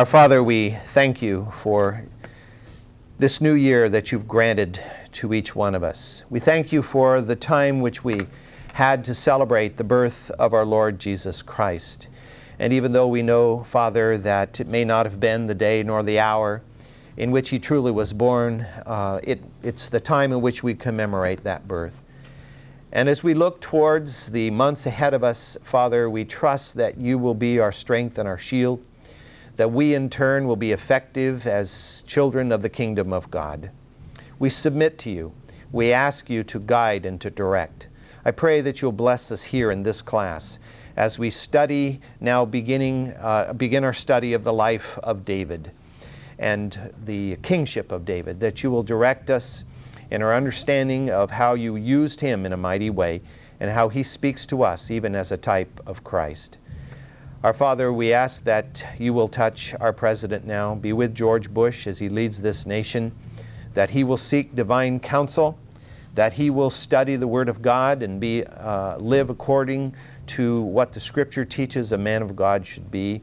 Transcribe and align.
Our 0.00 0.06
Father, 0.06 0.42
we 0.42 0.70
thank 0.70 1.20
you 1.20 1.46
for 1.52 2.06
this 3.18 3.42
new 3.42 3.52
year 3.52 3.90
that 3.90 4.10
you've 4.10 4.26
granted 4.26 4.80
to 5.12 5.34
each 5.34 5.54
one 5.54 5.74
of 5.74 5.82
us. 5.82 6.24
We 6.30 6.40
thank 6.40 6.72
you 6.72 6.82
for 6.82 7.20
the 7.20 7.36
time 7.36 7.82
which 7.82 8.02
we 8.02 8.26
had 8.72 9.04
to 9.04 9.14
celebrate 9.14 9.76
the 9.76 9.84
birth 9.84 10.30
of 10.38 10.54
our 10.54 10.64
Lord 10.64 10.98
Jesus 10.98 11.42
Christ. 11.42 12.08
And 12.58 12.72
even 12.72 12.94
though 12.94 13.08
we 13.08 13.20
know, 13.20 13.62
Father, 13.64 14.16
that 14.16 14.58
it 14.58 14.68
may 14.68 14.86
not 14.86 15.04
have 15.04 15.20
been 15.20 15.46
the 15.46 15.54
day 15.54 15.82
nor 15.82 16.02
the 16.02 16.18
hour 16.18 16.62
in 17.18 17.30
which 17.30 17.50
He 17.50 17.58
truly 17.58 17.92
was 17.92 18.14
born, 18.14 18.62
uh, 18.86 19.20
it, 19.22 19.42
it's 19.62 19.90
the 19.90 20.00
time 20.00 20.32
in 20.32 20.40
which 20.40 20.62
we 20.62 20.72
commemorate 20.72 21.44
that 21.44 21.68
birth. 21.68 22.00
And 22.90 23.06
as 23.06 23.22
we 23.22 23.34
look 23.34 23.60
towards 23.60 24.28
the 24.28 24.50
months 24.50 24.86
ahead 24.86 25.12
of 25.12 25.22
us, 25.22 25.58
Father, 25.62 26.08
we 26.08 26.24
trust 26.24 26.76
that 26.76 26.96
you 26.96 27.18
will 27.18 27.34
be 27.34 27.58
our 27.58 27.70
strength 27.70 28.18
and 28.18 28.26
our 28.26 28.38
shield, 28.38 28.82
that 29.60 29.72
we 29.72 29.94
in 29.94 30.08
turn 30.08 30.46
will 30.46 30.56
be 30.56 30.72
effective 30.72 31.46
as 31.46 32.02
children 32.06 32.50
of 32.50 32.62
the 32.62 32.68
kingdom 32.70 33.12
of 33.12 33.30
God. 33.30 33.70
We 34.38 34.48
submit 34.48 34.96
to 35.00 35.10
you. 35.10 35.34
We 35.70 35.92
ask 35.92 36.30
you 36.30 36.42
to 36.44 36.60
guide 36.60 37.04
and 37.04 37.20
to 37.20 37.28
direct. 37.28 37.88
I 38.24 38.30
pray 38.30 38.62
that 38.62 38.80
you'll 38.80 38.92
bless 38.92 39.30
us 39.30 39.42
here 39.42 39.70
in 39.70 39.82
this 39.82 40.00
class 40.00 40.58
as 40.96 41.18
we 41.18 41.28
study 41.28 42.00
now 42.20 42.46
beginning 42.46 43.10
uh, 43.20 43.52
begin 43.52 43.84
our 43.84 43.92
study 43.92 44.32
of 44.32 44.44
the 44.44 44.52
life 44.54 44.98
of 45.02 45.26
David 45.26 45.70
and 46.38 46.90
the 47.04 47.36
kingship 47.42 47.92
of 47.92 48.06
David 48.06 48.40
that 48.40 48.62
you 48.62 48.70
will 48.70 48.82
direct 48.82 49.28
us 49.28 49.64
in 50.10 50.22
our 50.22 50.32
understanding 50.32 51.10
of 51.10 51.30
how 51.30 51.52
you 51.52 51.76
used 51.76 52.22
him 52.22 52.46
in 52.46 52.54
a 52.54 52.56
mighty 52.56 52.88
way 52.88 53.20
and 53.60 53.70
how 53.70 53.90
he 53.90 54.02
speaks 54.02 54.46
to 54.46 54.62
us 54.62 54.90
even 54.90 55.14
as 55.14 55.30
a 55.30 55.36
type 55.36 55.82
of 55.86 56.02
Christ. 56.02 56.56
Our 57.42 57.54
Father, 57.54 57.90
we 57.90 58.12
ask 58.12 58.44
that 58.44 58.84
you 58.98 59.14
will 59.14 59.26
touch 59.28 59.74
our 59.80 59.94
president 59.94 60.44
now, 60.44 60.74
be 60.74 60.92
with 60.92 61.14
George 61.14 61.48
Bush 61.48 61.86
as 61.86 61.98
he 61.98 62.10
leads 62.10 62.42
this 62.42 62.66
nation, 62.66 63.12
that 63.72 63.88
he 63.88 64.04
will 64.04 64.18
seek 64.18 64.54
divine 64.54 65.00
counsel, 65.00 65.58
that 66.14 66.34
he 66.34 66.50
will 66.50 66.68
study 66.68 67.16
the 67.16 67.26
Word 67.26 67.48
of 67.48 67.62
God 67.62 68.02
and 68.02 68.20
be, 68.20 68.44
uh, 68.44 68.98
live 68.98 69.30
according 69.30 69.94
to 70.26 70.60
what 70.60 70.92
the 70.92 71.00
Scripture 71.00 71.46
teaches 71.46 71.92
a 71.92 71.98
man 71.98 72.20
of 72.20 72.36
God 72.36 72.66
should 72.66 72.90
be, 72.90 73.22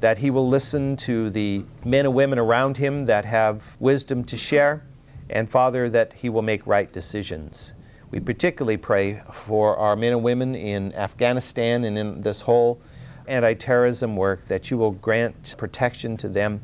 that 0.00 0.18
he 0.18 0.30
will 0.30 0.48
listen 0.48 0.96
to 0.96 1.30
the 1.30 1.64
men 1.84 2.04
and 2.04 2.14
women 2.16 2.40
around 2.40 2.78
him 2.78 3.04
that 3.04 3.24
have 3.24 3.76
wisdom 3.78 4.24
to 4.24 4.36
share. 4.36 4.82
And 5.30 5.48
Father, 5.48 5.88
that 5.88 6.12
He 6.12 6.28
will 6.28 6.42
make 6.42 6.66
right 6.66 6.92
decisions. 6.92 7.74
We 8.10 8.20
particularly 8.20 8.76
pray 8.76 9.22
for 9.32 9.76
our 9.76 9.96
men 9.96 10.12
and 10.12 10.22
women 10.22 10.54
in 10.54 10.92
Afghanistan 10.94 11.84
and 11.84 11.96
in 11.96 12.20
this 12.20 12.42
whole 12.42 12.82
anti 13.26 13.54
terrorism 13.54 14.16
work 14.16 14.46
that 14.46 14.70
you 14.70 14.78
will 14.78 14.92
grant 14.92 15.54
protection 15.58 16.16
to 16.18 16.28
them. 16.28 16.60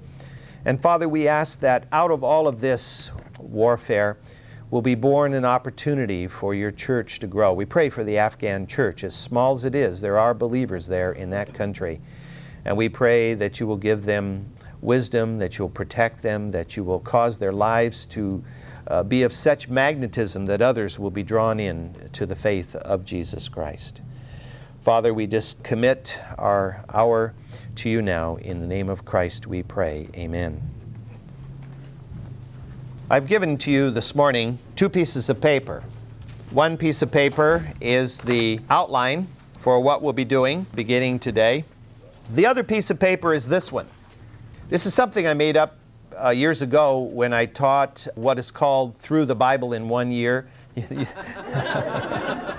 And 0.64 0.80
Father, 0.80 1.08
we 1.08 1.28
ask 1.28 1.60
that 1.60 1.86
out 1.92 2.10
of 2.10 2.22
all 2.22 2.48
of 2.48 2.60
this 2.60 3.10
warfare 3.38 4.18
will 4.70 4.82
be 4.82 4.94
born 4.94 5.32
an 5.32 5.44
opportunity 5.44 6.26
for 6.26 6.54
your 6.54 6.70
church 6.70 7.20
to 7.20 7.26
grow. 7.26 7.52
We 7.52 7.64
pray 7.64 7.88
for 7.88 8.04
the 8.04 8.18
Afghan 8.18 8.66
church, 8.66 9.02
as 9.02 9.14
small 9.14 9.54
as 9.54 9.64
it 9.64 9.74
is, 9.74 10.00
there 10.00 10.18
are 10.18 10.34
believers 10.34 10.86
there 10.86 11.12
in 11.12 11.30
that 11.30 11.54
country. 11.54 12.00
And 12.64 12.76
we 12.76 12.88
pray 12.88 13.34
that 13.34 13.60
you 13.60 13.66
will 13.66 13.78
give 13.78 14.04
them 14.04 14.52
wisdom, 14.82 15.38
that 15.38 15.58
you'll 15.58 15.70
protect 15.70 16.22
them, 16.22 16.50
that 16.50 16.76
you 16.76 16.84
will 16.84 17.00
cause 17.00 17.38
their 17.38 17.52
lives 17.52 18.04
to 18.06 18.44
uh, 18.88 19.02
be 19.02 19.22
of 19.22 19.32
such 19.32 19.68
magnetism 19.68 20.46
that 20.46 20.60
others 20.60 20.98
will 20.98 21.10
be 21.10 21.22
drawn 21.22 21.60
in 21.60 21.94
to 22.12 22.26
the 22.26 22.36
faith 22.36 22.74
of 22.76 23.04
Jesus 23.04 23.48
Christ. 23.48 24.02
Father, 24.82 25.12
we 25.12 25.26
just 25.26 25.62
commit 25.62 26.20
our 26.38 26.84
hour 26.92 27.34
to 27.76 27.88
you 27.88 28.00
now. 28.00 28.36
In 28.36 28.60
the 28.60 28.66
name 28.66 28.88
of 28.88 29.04
Christ 29.04 29.46
we 29.46 29.62
pray. 29.62 30.08
Amen. 30.16 30.62
I've 33.10 33.26
given 33.26 33.58
to 33.58 33.70
you 33.70 33.90
this 33.90 34.14
morning 34.14 34.58
two 34.76 34.88
pieces 34.88 35.28
of 35.28 35.40
paper. 35.40 35.82
One 36.50 36.76
piece 36.76 37.02
of 37.02 37.10
paper 37.10 37.68
is 37.80 38.20
the 38.20 38.60
outline 38.70 39.26
for 39.58 39.80
what 39.80 40.00
we'll 40.00 40.12
be 40.12 40.24
doing 40.24 40.66
beginning 40.74 41.18
today. 41.18 41.64
The 42.34 42.46
other 42.46 42.62
piece 42.62 42.90
of 42.90 43.00
paper 43.00 43.34
is 43.34 43.46
this 43.46 43.72
one. 43.72 43.86
This 44.68 44.86
is 44.86 44.94
something 44.94 45.26
I 45.26 45.34
made 45.34 45.56
up 45.56 45.76
uh, 46.22 46.30
years 46.30 46.62
ago 46.62 47.00
when 47.00 47.32
I 47.32 47.46
taught 47.46 48.06
what 48.14 48.38
is 48.38 48.50
called 48.50 48.96
Through 48.96 49.26
the 49.26 49.34
Bible 49.34 49.72
in 49.72 49.88
One 49.88 50.10
Year. 50.10 50.48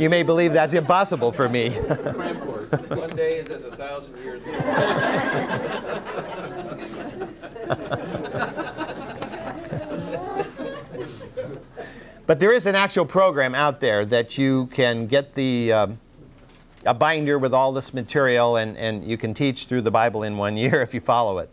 you 0.00 0.08
may 0.08 0.22
believe 0.22 0.52
that's 0.54 0.72
impossible 0.72 1.30
for 1.30 1.48
me. 1.48 1.70
One 1.70 3.10
day 3.10 3.36
is 3.36 3.50
as 3.50 3.64
a 3.64 3.76
thousand 3.76 4.16
years. 4.16 4.40
but 12.26 12.40
there 12.40 12.52
is 12.52 12.66
an 12.66 12.74
actual 12.74 13.04
program 13.04 13.54
out 13.54 13.80
there 13.80 14.06
that 14.06 14.38
you 14.38 14.66
can 14.66 15.06
get 15.06 15.34
the. 15.34 15.72
Um, 15.72 15.98
a 16.86 16.94
binder 16.94 17.38
with 17.38 17.52
all 17.52 17.74
this 17.74 17.92
material, 17.92 18.56
and, 18.56 18.74
and 18.78 19.04
you 19.04 19.18
can 19.18 19.34
teach 19.34 19.66
through 19.66 19.82
the 19.82 19.90
Bible 19.90 20.22
in 20.22 20.38
one 20.38 20.56
year 20.56 20.80
if 20.80 20.94
you 20.94 21.00
follow 21.00 21.38
it. 21.38 21.50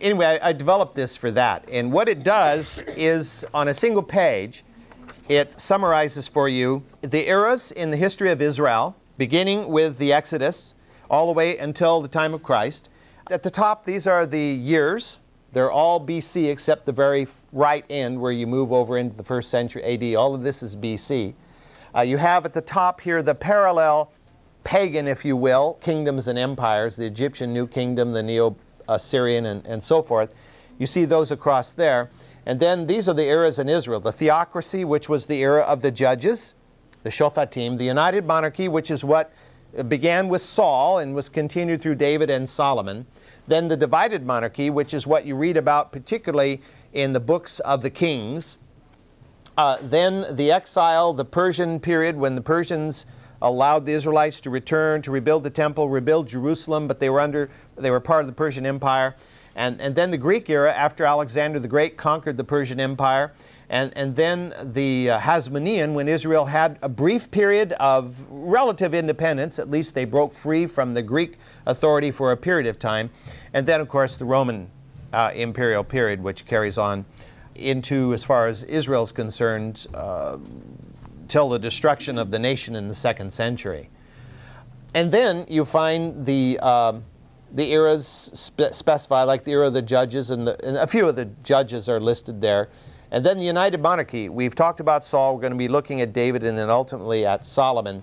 Anyway, 0.00 0.38
I, 0.40 0.50
I 0.50 0.52
developed 0.52 0.94
this 0.94 1.16
for 1.16 1.32
that. 1.32 1.64
And 1.68 1.90
what 1.90 2.08
it 2.08 2.22
does 2.22 2.82
is 2.96 3.44
on 3.52 3.66
a 3.66 3.74
single 3.74 4.04
page, 4.04 4.62
it 5.28 5.58
summarizes 5.58 6.28
for 6.28 6.48
you 6.48 6.82
the 7.00 7.28
eras 7.28 7.72
in 7.72 7.90
the 7.90 7.96
history 7.96 8.30
of 8.30 8.40
Israel, 8.40 8.96
beginning 9.18 9.68
with 9.68 9.98
the 9.98 10.12
Exodus 10.12 10.74
all 11.10 11.26
the 11.26 11.32
way 11.32 11.58
until 11.58 12.00
the 12.00 12.08
time 12.08 12.34
of 12.34 12.42
Christ. 12.42 12.88
At 13.30 13.42
the 13.42 13.50
top, 13.50 13.84
these 13.84 14.06
are 14.06 14.26
the 14.26 14.38
years. 14.38 15.20
They're 15.52 15.70
all 15.70 16.04
BC 16.04 16.50
except 16.50 16.86
the 16.86 16.92
very 16.92 17.26
right 17.52 17.84
end 17.90 18.20
where 18.20 18.32
you 18.32 18.46
move 18.46 18.72
over 18.72 18.98
into 18.98 19.16
the 19.16 19.24
first 19.24 19.50
century 19.50 19.82
AD. 19.82 20.14
All 20.16 20.34
of 20.34 20.42
this 20.42 20.62
is 20.62 20.76
BC. 20.76 21.34
Uh, 21.94 22.02
you 22.02 22.18
have 22.18 22.44
at 22.44 22.52
the 22.52 22.60
top 22.60 23.00
here 23.00 23.22
the 23.22 23.34
parallel 23.34 24.12
pagan, 24.64 25.08
if 25.08 25.24
you 25.24 25.36
will, 25.36 25.74
kingdoms 25.80 26.28
and 26.28 26.38
empires, 26.38 26.96
the 26.96 27.06
Egyptian 27.06 27.52
New 27.52 27.66
Kingdom, 27.66 28.12
the 28.12 28.22
Neo 28.22 28.56
Assyrian, 28.88 29.46
and, 29.46 29.64
and 29.66 29.82
so 29.82 30.02
forth. 30.02 30.34
You 30.78 30.86
see 30.86 31.04
those 31.04 31.32
across 31.32 31.70
there. 31.72 32.10
And 32.46 32.60
then 32.60 32.86
these 32.86 33.08
are 33.08 33.14
the 33.14 33.24
eras 33.24 33.58
in 33.58 33.68
Israel 33.68 34.00
the 34.00 34.12
theocracy, 34.12 34.84
which 34.84 35.08
was 35.08 35.26
the 35.26 35.42
era 35.42 35.62
of 35.62 35.82
the 35.82 35.90
judges, 35.90 36.54
the 37.02 37.10
Shophatim, 37.10 37.76
the 37.76 37.84
united 37.84 38.24
monarchy, 38.24 38.68
which 38.68 38.90
is 38.90 39.04
what 39.04 39.32
began 39.88 40.28
with 40.28 40.42
Saul 40.42 40.98
and 40.98 41.14
was 41.14 41.28
continued 41.28 41.82
through 41.82 41.96
David 41.96 42.30
and 42.30 42.48
Solomon. 42.48 43.06
Then 43.48 43.68
the 43.68 43.76
divided 43.76 44.24
monarchy, 44.24 44.70
which 44.70 44.94
is 44.94 45.06
what 45.06 45.26
you 45.26 45.36
read 45.36 45.56
about 45.56 45.92
particularly 45.92 46.62
in 46.92 47.12
the 47.12 47.20
books 47.20 47.60
of 47.60 47.82
the 47.82 47.90
kings. 47.90 48.58
Uh, 49.58 49.78
then 49.80 50.26
the 50.36 50.50
exile, 50.50 51.12
the 51.12 51.24
Persian 51.24 51.80
period, 51.80 52.16
when 52.16 52.34
the 52.34 52.40
Persians 52.40 53.06
allowed 53.42 53.86
the 53.86 53.92
Israelites 53.92 54.40
to 54.42 54.50
return 54.50 55.02
to 55.02 55.10
rebuild 55.10 55.42
the 55.44 55.50
temple, 55.50 55.88
rebuild 55.88 56.28
Jerusalem, 56.28 56.88
but 56.88 57.00
they 57.00 57.10
were 57.10 57.20
under 57.20 57.50
they 57.76 57.90
were 57.90 58.00
part 58.00 58.22
of 58.22 58.26
the 58.26 58.32
Persian 58.32 58.64
Empire. 58.64 59.14
And, 59.56 59.80
and 59.80 59.94
then 59.94 60.10
the 60.10 60.18
Greek 60.18 60.48
era, 60.50 60.72
after 60.72 61.04
Alexander 61.04 61.58
the 61.58 61.66
Great 61.66 61.96
conquered 61.96 62.36
the 62.36 62.44
Persian 62.44 62.78
Empire, 62.78 63.32
and, 63.68 63.92
and 63.96 64.14
then 64.14 64.54
the 64.62 65.10
uh, 65.10 65.18
Hasmonean, 65.18 65.94
when 65.94 66.08
Israel 66.08 66.44
had 66.44 66.78
a 66.82 66.88
brief 66.88 67.30
period 67.30 67.72
of 67.80 68.24
relative 68.30 68.94
independence, 68.94 69.58
at 69.58 69.70
least 69.70 69.94
they 69.94 70.04
broke 70.04 70.32
free 70.32 70.66
from 70.66 70.94
the 70.94 71.02
Greek 71.02 71.38
authority 71.64 72.10
for 72.10 72.30
a 72.32 72.36
period 72.36 72.68
of 72.68 72.78
time, 72.78 73.10
and 73.54 73.66
then, 73.66 73.80
of 73.80 73.88
course, 73.88 74.16
the 74.16 74.24
Roman 74.24 74.70
uh, 75.12 75.32
imperial 75.34 75.82
period, 75.82 76.22
which 76.22 76.44
carries 76.46 76.76
on 76.78 77.06
into, 77.54 78.12
as 78.12 78.22
far 78.22 78.48
as 78.48 78.62
Israel 78.64 79.02
is 79.02 79.10
concerned, 79.10 79.86
uh, 79.94 80.36
till 81.28 81.48
the 81.48 81.58
destruction 81.58 82.18
of 82.18 82.30
the 82.30 82.38
nation 82.38 82.76
in 82.76 82.88
the 82.88 82.94
second 82.94 83.32
century. 83.32 83.88
And 84.94 85.10
then 85.10 85.46
you 85.48 85.64
find 85.64 86.24
the, 86.24 86.58
uh, 86.62 86.92
the 87.52 87.72
eras 87.72 88.06
spe- 88.06 89.10
like 89.10 89.44
the 89.44 89.52
era 89.52 89.68
of 89.68 89.74
the 89.74 89.82
judges, 89.82 90.30
and, 90.30 90.46
the, 90.46 90.66
and 90.66 90.76
a 90.76 90.86
few 90.86 91.08
of 91.08 91.16
the 91.16 91.26
judges 91.42 91.88
are 91.88 92.00
listed 92.00 92.40
there. 92.40 92.68
And 93.10 93.24
then 93.24 93.38
the 93.38 93.44
United 93.44 93.80
Monarchy. 93.80 94.28
We've 94.28 94.54
talked 94.54 94.80
about 94.80 95.04
Saul. 95.04 95.34
We're 95.34 95.42
going 95.42 95.52
to 95.52 95.58
be 95.58 95.68
looking 95.68 96.00
at 96.00 96.12
David 96.12 96.42
and 96.42 96.58
then 96.58 96.70
ultimately 96.70 97.24
at 97.24 97.46
Solomon. 97.46 98.02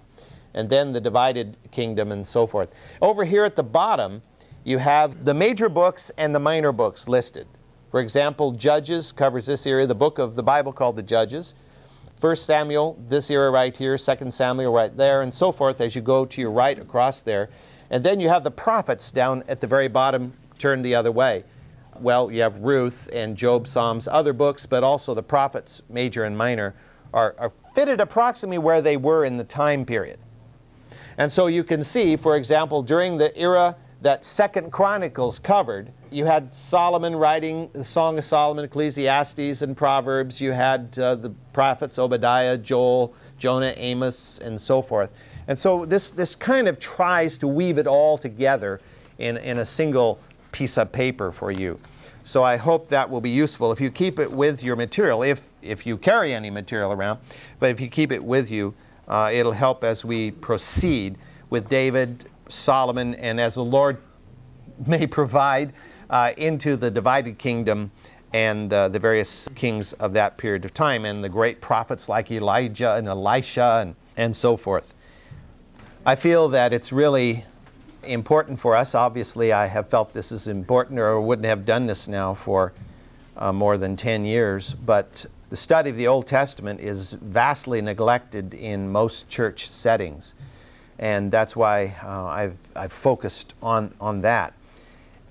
And 0.54 0.70
then 0.70 0.94
the 0.94 1.02
divided 1.02 1.58
kingdom 1.72 2.12
and 2.12 2.26
so 2.26 2.48
forth. 2.48 2.72
Over 3.02 3.26
here 3.26 3.44
at 3.44 3.56
the 3.56 3.64
bottom, 3.64 4.22
you 4.64 4.78
have 4.78 5.26
the 5.26 5.34
major 5.34 5.68
books 5.68 6.12
and 6.18 6.34
the 6.34 6.40
minor 6.40 6.72
books 6.72 7.08
listed. 7.08 7.48
For 7.92 8.00
example, 8.00 8.52
Judges 8.54 9.12
covers 9.12 9.46
this 9.46 9.68
area, 9.68 9.86
the 9.86 9.96
book 9.96 10.20
of 10.20 10.36
the 10.36 10.44
Bible 10.44 10.72
called 10.72 10.96
the 10.96 11.04
Judges. 11.04 11.54
1 12.20 12.38
Samuel, 12.38 12.98
this 13.10 13.30
era 13.30 13.52
right 13.52 13.76
here, 13.76 13.98
2 13.98 14.32
Samuel 14.32 14.72
right 14.72 14.96
there, 14.96 15.22
and 15.22 15.34
so 15.34 15.52
forth 15.52 15.82
as 15.82 15.96
you 15.96 16.02
go 16.02 16.26
to 16.26 16.42
your 16.42 16.52
right 16.52 16.80
across 16.80 17.22
there. 17.22 17.50
And 17.94 18.04
then 18.04 18.20
you 18.20 18.28
have 18.28 18.44
the 18.44 18.50
prophets 18.50 19.12
down 19.12 19.44
at 19.48 19.62
the 19.62 19.68
very 19.68 19.88
bottom, 19.88 20.34
turned 20.58 20.84
the 20.84 20.96
other 20.96 21.12
way. 21.12 21.44
Well, 22.00 22.32
you 22.32 22.42
have 22.42 22.58
Ruth 22.58 23.08
and 23.14 23.38
Job, 23.38 23.68
Psalms, 23.68 24.08
other 24.08 24.34
books, 24.34 24.66
but 24.66 24.84
also 24.84 25.14
the 25.14 25.22
prophets, 25.22 25.84
major 25.90 26.24
and 26.24 26.36
minor, 26.36 26.74
are, 27.14 27.36
are 27.38 27.52
fitted 27.76 28.00
approximately 28.00 28.58
where 28.58 28.82
they 28.82 28.98
were 28.98 29.26
in 29.26 29.38
the 29.38 29.44
time 29.44 29.86
period. 29.86 30.18
And 31.20 31.32
so 31.32 31.46
you 31.46 31.64
can 31.64 31.84
see, 31.84 32.16
for 32.16 32.36
example, 32.36 32.82
during 32.82 33.16
the 33.16 33.38
era 33.38 33.76
that 34.02 34.26
Second 34.26 34.72
Chronicles 34.72 35.38
covered. 35.38 35.92
You 36.10 36.26
had 36.26 36.52
Solomon 36.52 37.16
writing 37.16 37.70
the 37.74 37.84
Song 37.84 38.18
of 38.18 38.24
Solomon, 38.24 38.66
Ecclesiastes, 38.66 39.62
and 39.62 39.78
Proverbs. 39.78 40.42
You 40.42 40.52
had 40.52 40.98
uh, 40.98 41.14
the 41.14 41.30
prophets 41.54 42.00
Obadiah, 42.00 42.58
Joel, 42.58 43.14
Jonah, 43.38 43.76
Amos, 43.78 44.40
and 44.40 44.60
so 44.60 44.82
forth. 44.82 45.12
And 45.48 45.58
so 45.58 45.86
this, 45.86 46.12
this 46.12 46.36
kind 46.36 46.68
of 46.68 46.80
tries 46.80 47.38
to 47.40 47.48
weave 47.48 47.78
it 47.78 47.88
all 47.88 48.18
together 48.18 48.80
in, 49.18 49.38
in 49.38 49.60
a 49.60 49.66
single 49.66 50.20
piece 50.52 50.78
of 50.78 50.92
paper 50.92 51.32
for 51.32 51.52
you. 51.52 51.80
So 52.24 52.44
I 52.44 52.56
hope 52.56 52.88
that 52.90 53.10
will 53.10 53.20
be 53.20 53.30
useful 53.30 53.72
if 53.74 53.82
you 53.82 53.92
keep 53.92 54.18
it 54.18 54.32
with 54.32 54.64
your 54.64 54.78
material, 54.78 55.24
if, 55.24 55.50
if 55.62 55.86
you 55.86 55.98
carry 55.98 56.34
any 56.34 56.50
material 56.50 56.94
around, 56.94 57.20
but 57.60 57.70
if 57.70 57.82
you 57.82 57.90
keep 57.90 58.14
it 58.14 58.24
with 58.24 58.50
you, 58.50 58.74
uh, 59.10 59.30
it'll 59.34 59.52
help 59.52 59.84
as 59.84 60.06
we 60.06 60.32
proceed 60.32 61.18
with 61.50 61.68
David, 61.68 62.26
Solomon, 62.48 63.16
and 63.16 63.42
as 63.42 63.56
the 63.56 63.64
Lord 63.64 63.98
may 64.88 65.06
provide 65.06 65.74
uh, 66.10 66.32
into 66.38 66.78
the 66.78 66.90
divided 66.90 67.38
kingdom 67.38 67.92
and 68.32 68.72
uh, 68.74 68.88
the 68.88 69.00
various 69.00 69.50
kings 69.54 69.94
of 69.94 70.14
that 70.14 70.38
period 70.38 70.64
of 70.66 70.74
time 70.74 71.06
and 71.06 71.24
the 71.24 71.30
great 71.30 71.60
prophets 71.60 72.08
like 72.08 72.32
Elijah 72.32 72.96
and 72.96 73.08
Elisha 73.08 73.80
and, 73.82 73.96
and 74.18 74.36
so 74.36 74.56
forth. 74.58 74.94
I 76.06 76.16
feel 76.16 76.50
that 76.50 76.74
it's 76.74 76.92
really 76.92 77.46
important 78.04 78.60
for 78.60 78.76
us. 78.76 78.94
Obviously, 78.94 79.54
I 79.54 79.68
have 79.68 79.88
felt 79.88 80.12
this 80.12 80.34
is 80.34 80.50
important 80.50 81.00
or 81.00 81.22
wouldn't 81.22 81.46
have 81.46 81.66
done 81.66 81.86
this 81.86 82.10
now 82.10 82.34
for 82.34 82.74
uh, 83.38 83.54
more 83.54 83.78
than 83.78 83.96
10 83.96 84.26
years. 84.26 84.74
But 84.74 85.26
the 85.50 85.56
study 85.56 85.90
of 85.90 85.96
the 85.96 86.08
Old 86.08 86.28
Testament 86.28 86.82
is 86.82 87.14
vastly 87.14 87.82
neglected 87.82 88.54
in 88.54 88.92
most 88.92 89.30
church 89.30 89.72
settings. 89.72 90.36
And 91.00 91.32
that's 91.32 91.56
why 91.56 91.96
uh, 92.04 92.26
I've, 92.26 92.58
I've 92.76 92.92
focused 92.92 93.54
on, 93.64 93.94
on 94.02 94.20
that. 94.22 94.54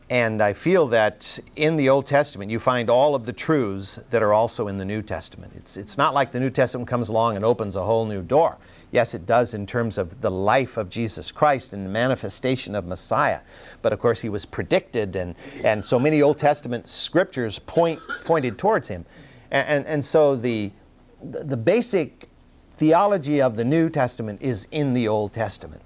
And 0.08 0.40
I 0.40 0.54
feel 0.54 0.86
that 0.88 1.38
in 1.54 1.76
the 1.76 1.90
Old 1.90 2.06
Testament, 2.06 2.50
you 2.50 2.58
find 2.58 2.88
all 2.88 3.14
of 3.14 3.26
the 3.26 3.32
truths 3.34 4.00
that 4.08 4.22
are 4.22 4.32
also 4.32 4.68
in 4.68 4.78
the 4.78 4.86
New 4.86 5.02
Testament. 5.02 5.52
It's, 5.54 5.76
it's 5.76 5.98
not 5.98 6.14
like 6.14 6.32
the 6.32 6.40
New 6.40 6.50
Testament 6.50 6.88
comes 6.88 7.10
along 7.10 7.36
and 7.36 7.44
opens 7.44 7.76
a 7.76 7.84
whole 7.84 8.06
new 8.06 8.22
door. 8.22 8.56
Yes, 8.92 9.14
it 9.14 9.24
does 9.24 9.54
in 9.54 9.66
terms 9.66 9.96
of 9.96 10.20
the 10.20 10.30
life 10.30 10.76
of 10.76 10.90
Jesus 10.90 11.32
Christ 11.32 11.72
and 11.72 11.84
the 11.84 11.90
manifestation 11.90 12.74
of 12.74 12.84
Messiah. 12.84 13.40
But 13.80 13.94
of 13.94 13.98
course, 13.98 14.20
he 14.20 14.28
was 14.28 14.44
predicted, 14.44 15.16
and, 15.16 15.34
and 15.64 15.84
so 15.84 15.98
many 15.98 16.20
Old 16.20 16.38
Testament 16.38 16.86
scriptures 16.86 17.58
point, 17.58 18.00
pointed 18.24 18.58
towards 18.58 18.88
him. 18.88 19.06
And, 19.50 19.66
and, 19.66 19.86
and 19.86 20.04
so 20.04 20.36
the, 20.36 20.70
the 21.22 21.56
basic 21.56 22.28
theology 22.76 23.40
of 23.40 23.56
the 23.56 23.64
New 23.64 23.88
Testament 23.88 24.42
is 24.42 24.68
in 24.70 24.92
the 24.92 25.08
Old 25.08 25.32
Testament. 25.32 25.80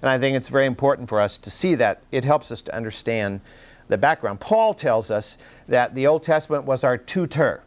And 0.00 0.08
I 0.08 0.18
think 0.18 0.34
it's 0.34 0.48
very 0.48 0.66
important 0.66 1.10
for 1.10 1.20
us 1.20 1.36
to 1.38 1.50
see 1.50 1.74
that. 1.74 2.02
It 2.10 2.24
helps 2.24 2.50
us 2.50 2.62
to 2.62 2.74
understand 2.74 3.42
the 3.88 3.98
background. 3.98 4.40
Paul 4.40 4.72
tells 4.72 5.10
us 5.10 5.36
that 5.68 5.94
the 5.94 6.06
Old 6.06 6.22
Testament 6.22 6.64
was 6.64 6.84
our 6.84 6.96
tutor. 6.96 7.62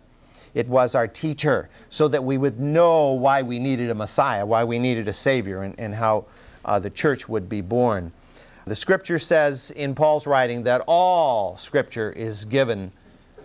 It 0.53 0.67
was 0.67 0.95
our 0.95 1.07
teacher, 1.07 1.69
so 1.89 2.07
that 2.07 2.23
we 2.23 2.37
would 2.37 2.59
know 2.59 3.11
why 3.11 3.41
we 3.41 3.59
needed 3.59 3.89
a 3.89 3.95
Messiah, 3.95 4.45
why 4.45 4.63
we 4.63 4.79
needed 4.79 5.07
a 5.07 5.13
Savior, 5.13 5.63
and, 5.63 5.75
and 5.79 5.93
how 5.93 6.25
uh, 6.65 6.79
the 6.79 6.89
church 6.89 7.29
would 7.29 7.47
be 7.47 7.61
born. 7.61 8.11
The 8.65 8.75
scripture 8.75 9.17
says 9.17 9.71
in 9.71 9.95
Paul's 9.95 10.27
writing 10.27 10.63
that 10.63 10.83
all 10.85 11.57
scripture 11.57 12.11
is 12.11 12.45
given, 12.45 12.91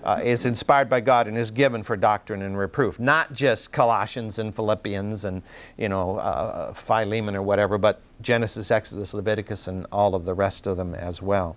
uh, 0.03 0.21
is 0.23 0.45
inspired 0.45 0.89
by 0.91 1.01
God 1.01 1.29
and 1.29 1.39
is 1.39 1.51
given 1.51 1.83
for 1.83 1.97
doctrine 1.97 2.43
and 2.43 2.59
reproof. 2.59 3.01
Not 3.01 3.33
just 3.33 3.73
Colossians 3.73 4.39
and 4.39 4.55
Philippians 4.55 5.25
and, 5.25 5.43
you 5.79 5.89
know, 5.89 6.19
uh, 6.19 6.75
Philemon 6.75 7.35
or 7.35 7.43
whatever, 7.43 7.79
but 7.79 8.03
Genesis, 8.21 8.71
Exodus, 8.71 9.15
Leviticus, 9.15 9.67
and 9.67 9.87
all 9.93 10.15
of 10.15 10.25
the 10.25 10.35
rest 10.35 10.67
of 10.67 10.77
them 10.77 10.95
as 10.95 11.23
well. 11.23 11.57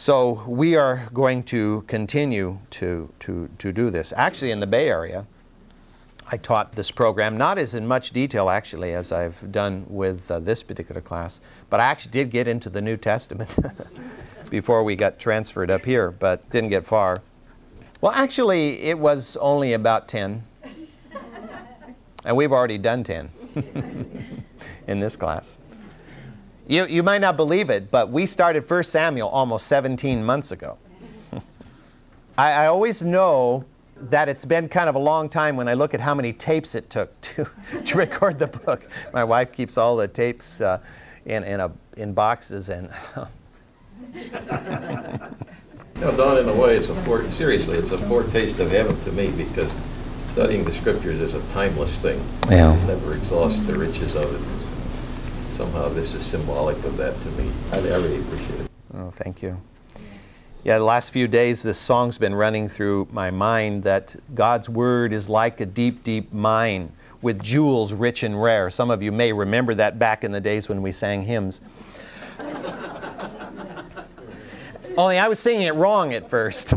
So 0.00 0.44
we 0.46 0.76
are 0.76 1.08
going 1.12 1.42
to 1.54 1.82
continue 1.88 2.60
to, 2.70 3.12
to, 3.18 3.50
to 3.58 3.72
do 3.72 3.90
this. 3.90 4.12
Actually, 4.16 4.52
in 4.52 4.60
the 4.60 4.66
Bay 4.68 4.88
Area, 4.88 5.26
I 6.30 6.36
taught 6.36 6.74
this 6.74 6.92
program, 6.92 7.36
not 7.36 7.58
as 7.58 7.74
in 7.74 7.84
much 7.84 8.12
detail 8.12 8.48
actually 8.48 8.94
as 8.94 9.10
I've 9.10 9.50
done 9.50 9.84
with 9.88 10.30
uh, 10.30 10.38
this 10.38 10.62
particular 10.62 11.00
class, 11.00 11.40
but 11.68 11.80
I 11.80 11.86
actually 11.86 12.12
did 12.12 12.30
get 12.30 12.46
into 12.46 12.70
the 12.70 12.80
New 12.80 12.96
Testament 12.96 13.52
before 14.50 14.84
we 14.84 14.94
got 14.94 15.18
transferred 15.18 15.68
up 15.68 15.84
here, 15.84 16.12
but 16.12 16.48
didn't 16.48 16.70
get 16.70 16.84
far. 16.84 17.16
Well, 18.00 18.12
actually, 18.12 18.80
it 18.82 19.00
was 19.00 19.36
only 19.40 19.72
about 19.72 20.06
10, 20.06 20.44
and 22.24 22.36
we've 22.36 22.52
already 22.52 22.78
done 22.78 23.02
10 23.02 23.30
in 24.86 25.00
this 25.00 25.16
class. 25.16 25.58
You, 26.68 26.86
you 26.86 27.02
might 27.02 27.22
not 27.22 27.38
believe 27.38 27.70
it, 27.70 27.90
but 27.90 28.10
we 28.10 28.26
started 28.26 28.70
1 28.70 28.84
Samuel 28.84 29.28
almost 29.30 29.66
17 29.68 30.22
months 30.22 30.52
ago. 30.52 30.76
I, 32.38 32.52
I 32.52 32.66
always 32.66 33.02
know 33.02 33.64
that 33.96 34.28
it's 34.28 34.44
been 34.44 34.68
kind 34.68 34.88
of 34.88 34.94
a 34.94 34.98
long 34.98 35.30
time 35.30 35.56
when 35.56 35.66
I 35.66 35.72
look 35.72 35.94
at 35.94 36.00
how 36.00 36.14
many 36.14 36.34
tapes 36.34 36.74
it 36.74 36.90
took 36.90 37.18
to, 37.22 37.48
to 37.86 37.96
record 37.96 38.38
the 38.38 38.48
book. 38.48 38.82
My 39.14 39.24
wife 39.24 39.50
keeps 39.50 39.78
all 39.78 39.96
the 39.96 40.06
tapes 40.06 40.60
uh, 40.60 40.78
in, 41.24 41.42
in, 41.42 41.60
a, 41.60 41.72
in 41.96 42.12
boxes 42.12 42.68
and. 42.68 42.90
you 44.14 44.30
know, 44.30 46.16
Don, 46.16 46.38
in 46.38 46.48
a 46.50 46.54
way, 46.54 46.76
it's 46.76 46.90
a 46.90 46.94
fore, 47.02 47.28
seriously, 47.30 47.78
it's 47.78 47.92
a 47.92 47.98
foretaste 47.98 48.60
of 48.60 48.70
heaven 48.70 49.00
to 49.04 49.12
me 49.12 49.30
because 49.30 49.72
studying 50.32 50.64
the 50.64 50.72
scriptures 50.72 51.18
is 51.18 51.32
a 51.32 51.40
timeless 51.54 51.98
thing. 52.02 52.22
Yeah. 52.50 52.78
You 52.78 52.86
never 52.86 53.14
exhaust 53.14 53.66
the 53.66 53.76
riches 53.76 54.14
of 54.14 54.34
it 54.34 54.67
somehow 55.58 55.88
this 55.88 56.14
is 56.14 56.24
symbolic 56.24 56.76
of 56.84 56.96
that 56.96 57.20
to 57.20 57.28
me. 57.32 57.50
I, 57.72 57.78
I 57.78 57.80
really 57.80 58.20
appreciate 58.20 58.60
it. 58.60 58.70
Oh, 58.94 59.10
thank 59.10 59.42
you. 59.42 59.60
Yeah, 60.62 60.78
the 60.78 60.84
last 60.84 61.10
few 61.10 61.26
days, 61.26 61.64
this 61.64 61.76
song's 61.76 62.16
been 62.16 62.32
running 62.32 62.68
through 62.68 63.08
my 63.10 63.32
mind 63.32 63.82
that 63.82 64.14
God's 64.36 64.68
Word 64.68 65.12
is 65.12 65.28
like 65.28 65.60
a 65.60 65.66
deep, 65.66 66.04
deep 66.04 66.32
mine 66.32 66.92
with 67.22 67.42
jewels 67.42 67.92
rich 67.92 68.22
and 68.22 68.40
rare. 68.40 68.70
Some 68.70 68.88
of 68.88 69.02
you 69.02 69.10
may 69.10 69.32
remember 69.32 69.74
that 69.74 69.98
back 69.98 70.22
in 70.22 70.30
the 70.30 70.40
days 70.40 70.68
when 70.68 70.80
we 70.80 70.92
sang 70.92 71.22
hymns. 71.22 71.60
Only 74.96 75.18
I 75.18 75.26
was 75.26 75.40
singing 75.40 75.66
it 75.66 75.74
wrong 75.74 76.14
at 76.14 76.30
first. 76.30 76.72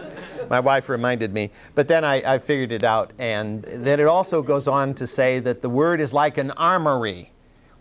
my 0.50 0.60
wife 0.60 0.90
reminded 0.90 1.32
me. 1.32 1.52
But 1.74 1.88
then 1.88 2.04
I, 2.04 2.34
I, 2.34 2.38
figured 2.38 2.70
it 2.70 2.84
out. 2.84 3.12
And 3.18 3.62
then 3.62 3.98
it 3.98 4.06
also 4.06 4.42
goes 4.42 4.68
on 4.68 4.92
to 4.94 5.06
say 5.06 5.40
that 5.40 5.62
the 5.62 5.70
Word 5.70 6.02
is 6.02 6.12
like 6.12 6.36
an 6.36 6.50
armory 6.50 7.32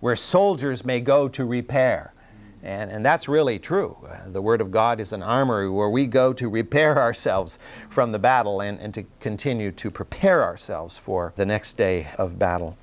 where 0.06 0.16
soldiers 0.16 0.86
may 0.86 1.00
go 1.00 1.28
to 1.28 1.44
repair. 1.46 2.13
And, 2.62 2.92
and 2.92 3.04
that's 3.04 3.28
really 3.28 3.57
true. 3.57 3.98
Uh, 4.07 4.30
the 4.30 4.40
Word 4.40 4.62
of 4.62 4.69
God 4.69 5.00
is 5.00 5.13
an 5.13 5.24
armory 5.24 5.68
where 5.68 5.90
we 5.90 6.06
go 6.06 6.32
to 6.32 6.48
repair 6.48 7.00
ourselves 7.00 7.58
from 7.89 8.12
the 8.12 8.20
battle 8.20 8.62
and, 8.62 8.79
and 8.79 8.94
to 8.94 9.03
continue 9.20 9.72
to 9.72 9.89
prepare 9.89 10.44
ourselves 10.44 10.96
for 10.96 11.34
the 11.38 11.46
next 11.48 11.74
day 11.74 12.06
of 12.20 12.38
battle. 12.38 12.77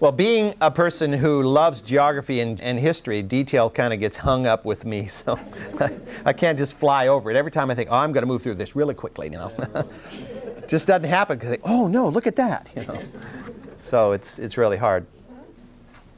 Well, 0.00 0.10
being 0.10 0.52
a 0.60 0.72
person 0.72 1.12
who 1.12 1.44
loves 1.44 1.82
geography 1.82 2.40
and, 2.40 2.60
and 2.60 2.80
history, 2.80 3.22
detail 3.22 3.70
kind 3.70 3.94
of 3.94 4.00
gets 4.00 4.16
hung 4.16 4.44
up 4.46 4.64
with 4.64 4.84
me, 4.84 5.06
so 5.06 5.38
I 6.24 6.32
can't 6.32 6.58
just 6.58 6.74
fly 6.74 7.06
over 7.06 7.30
it. 7.30 7.36
Every 7.36 7.52
time 7.52 7.70
I 7.70 7.76
think, 7.76 7.90
oh, 7.92 7.98
I'm 7.98 8.10
going 8.10 8.22
to 8.22 8.26
move 8.26 8.42
through 8.42 8.54
this 8.54 8.74
really 8.74 8.94
quickly, 8.94 9.28
you 9.28 9.38
know. 9.38 9.52
just 10.66 10.88
doesn't 10.88 11.08
happen 11.08 11.38
because, 11.38 11.56
oh 11.62 11.86
no, 11.86 12.08
look 12.08 12.26
at 12.26 12.34
that, 12.34 12.70
you 12.74 12.86
know. 12.86 13.00
So 13.78 14.10
it's, 14.10 14.40
it's 14.40 14.58
really 14.58 14.76
hard. 14.76 15.06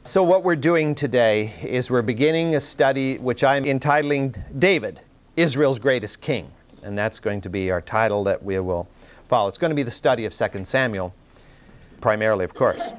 So, 0.05 0.21
what 0.21 0.43
we're 0.43 0.57
doing 0.57 0.95
today 0.95 1.53
is 1.61 1.89
we're 1.89 2.01
beginning 2.01 2.55
a 2.55 2.59
study 2.59 3.17
which 3.19 3.41
I'm 3.41 3.63
entitling 3.63 4.35
David, 4.59 4.99
Israel's 5.37 5.79
Greatest 5.79 6.19
King. 6.19 6.51
And 6.83 6.97
that's 6.97 7.21
going 7.21 7.39
to 7.39 7.49
be 7.49 7.71
our 7.71 7.79
title 7.79 8.25
that 8.25 8.43
we 8.43 8.59
will 8.59 8.85
follow. 9.29 9.47
It's 9.47 9.57
going 9.57 9.69
to 9.69 9.75
be 9.75 9.81
the 9.81 9.89
study 9.89 10.25
of 10.25 10.33
2 10.33 10.65
Samuel, 10.65 11.13
primarily, 12.01 12.43
of 12.43 12.53
course. 12.53 12.91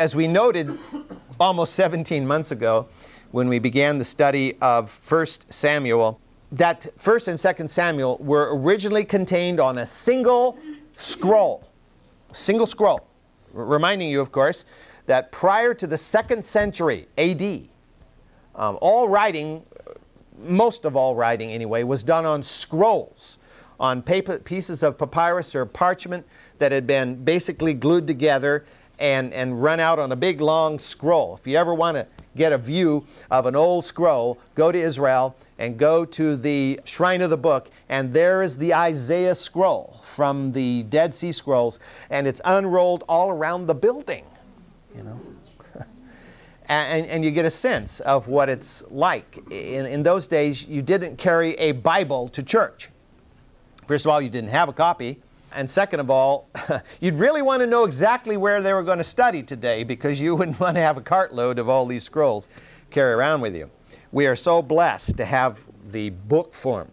As 0.00 0.16
we 0.16 0.26
noted 0.26 0.76
almost 1.38 1.74
17 1.74 2.26
months 2.26 2.50
ago, 2.50 2.88
when 3.30 3.48
we 3.48 3.60
began 3.60 3.96
the 3.96 4.04
study 4.04 4.56
of 4.60 4.90
1 5.08 5.26
Samuel, 5.48 6.20
that 6.50 6.80
1st 6.98 7.28
and 7.28 7.38
2nd 7.38 7.68
Samuel 7.68 8.18
were 8.18 8.58
originally 8.58 9.04
contained 9.04 9.60
on 9.60 9.78
a 9.78 9.86
single 9.86 10.58
scroll. 10.96 11.68
Single 12.32 12.66
scroll. 12.66 13.06
R- 13.54 13.64
reminding 13.64 14.10
you, 14.10 14.20
of 14.20 14.32
course, 14.32 14.64
that 15.08 15.32
prior 15.32 15.72
to 15.72 15.86
the 15.86 15.96
second 15.96 16.44
century 16.44 17.08
AD, 17.16 17.42
um, 18.54 18.78
all 18.82 19.08
writing, 19.08 19.64
most 20.38 20.84
of 20.84 20.96
all 20.96 21.16
writing 21.16 21.50
anyway, 21.50 21.82
was 21.82 22.04
done 22.04 22.26
on 22.26 22.42
scrolls, 22.42 23.38
on 23.80 24.02
paper, 24.02 24.38
pieces 24.38 24.82
of 24.82 24.98
papyrus 24.98 25.54
or 25.54 25.64
parchment 25.64 26.26
that 26.58 26.72
had 26.72 26.86
been 26.86 27.24
basically 27.24 27.72
glued 27.72 28.06
together 28.06 28.66
and, 28.98 29.32
and 29.32 29.62
run 29.62 29.80
out 29.80 29.98
on 29.98 30.12
a 30.12 30.16
big 30.16 30.42
long 30.42 30.78
scroll. 30.78 31.38
If 31.40 31.46
you 31.46 31.56
ever 31.56 31.72
want 31.72 31.96
to 31.96 32.06
get 32.36 32.52
a 32.52 32.58
view 32.58 33.06
of 33.30 33.46
an 33.46 33.56
old 33.56 33.86
scroll, 33.86 34.36
go 34.54 34.70
to 34.70 34.78
Israel 34.78 35.34
and 35.58 35.78
go 35.78 36.04
to 36.04 36.36
the 36.36 36.80
Shrine 36.84 37.22
of 37.22 37.30
the 37.30 37.36
Book, 37.38 37.70
and 37.88 38.12
there 38.12 38.42
is 38.42 38.58
the 38.58 38.74
Isaiah 38.74 39.34
scroll 39.34 40.02
from 40.04 40.52
the 40.52 40.82
Dead 40.82 41.14
Sea 41.14 41.32
Scrolls, 41.32 41.80
and 42.10 42.26
it's 42.26 42.42
unrolled 42.44 43.04
all 43.08 43.30
around 43.30 43.66
the 43.66 43.74
building 43.74 44.26
you 44.96 45.02
know. 45.02 45.20
and, 46.66 47.06
and 47.06 47.24
you 47.24 47.30
get 47.30 47.44
a 47.44 47.50
sense 47.50 48.00
of 48.00 48.28
what 48.28 48.48
it's 48.48 48.84
like. 48.90 49.38
In, 49.50 49.86
in 49.86 50.02
those 50.02 50.28
days, 50.28 50.66
you 50.66 50.82
didn't 50.82 51.16
carry 51.16 51.54
a 51.54 51.72
Bible 51.72 52.28
to 52.30 52.42
church. 52.42 52.90
First 53.86 54.04
of 54.04 54.10
all, 54.10 54.20
you 54.20 54.28
didn't 54.28 54.50
have 54.50 54.68
a 54.68 54.72
copy. 54.72 55.20
And 55.52 55.68
second 55.68 56.00
of 56.00 56.10
all, 56.10 56.48
you'd 57.00 57.14
really 57.14 57.42
want 57.42 57.60
to 57.60 57.66
know 57.66 57.84
exactly 57.84 58.36
where 58.36 58.60
they 58.60 58.72
were 58.72 58.82
going 58.82 58.98
to 58.98 59.04
study 59.04 59.42
today 59.42 59.82
because 59.82 60.20
you 60.20 60.36
wouldn't 60.36 60.60
want 60.60 60.76
to 60.76 60.80
have 60.80 60.96
a 60.96 61.00
cartload 61.00 61.58
of 61.58 61.68
all 61.68 61.86
these 61.86 62.04
scrolls 62.04 62.48
carry 62.90 63.12
around 63.12 63.40
with 63.40 63.54
you. 63.54 63.70
We 64.12 64.26
are 64.26 64.36
so 64.36 64.62
blessed 64.62 65.16
to 65.16 65.24
have 65.24 65.64
the 65.90 66.10
book 66.10 66.52
form, 66.54 66.90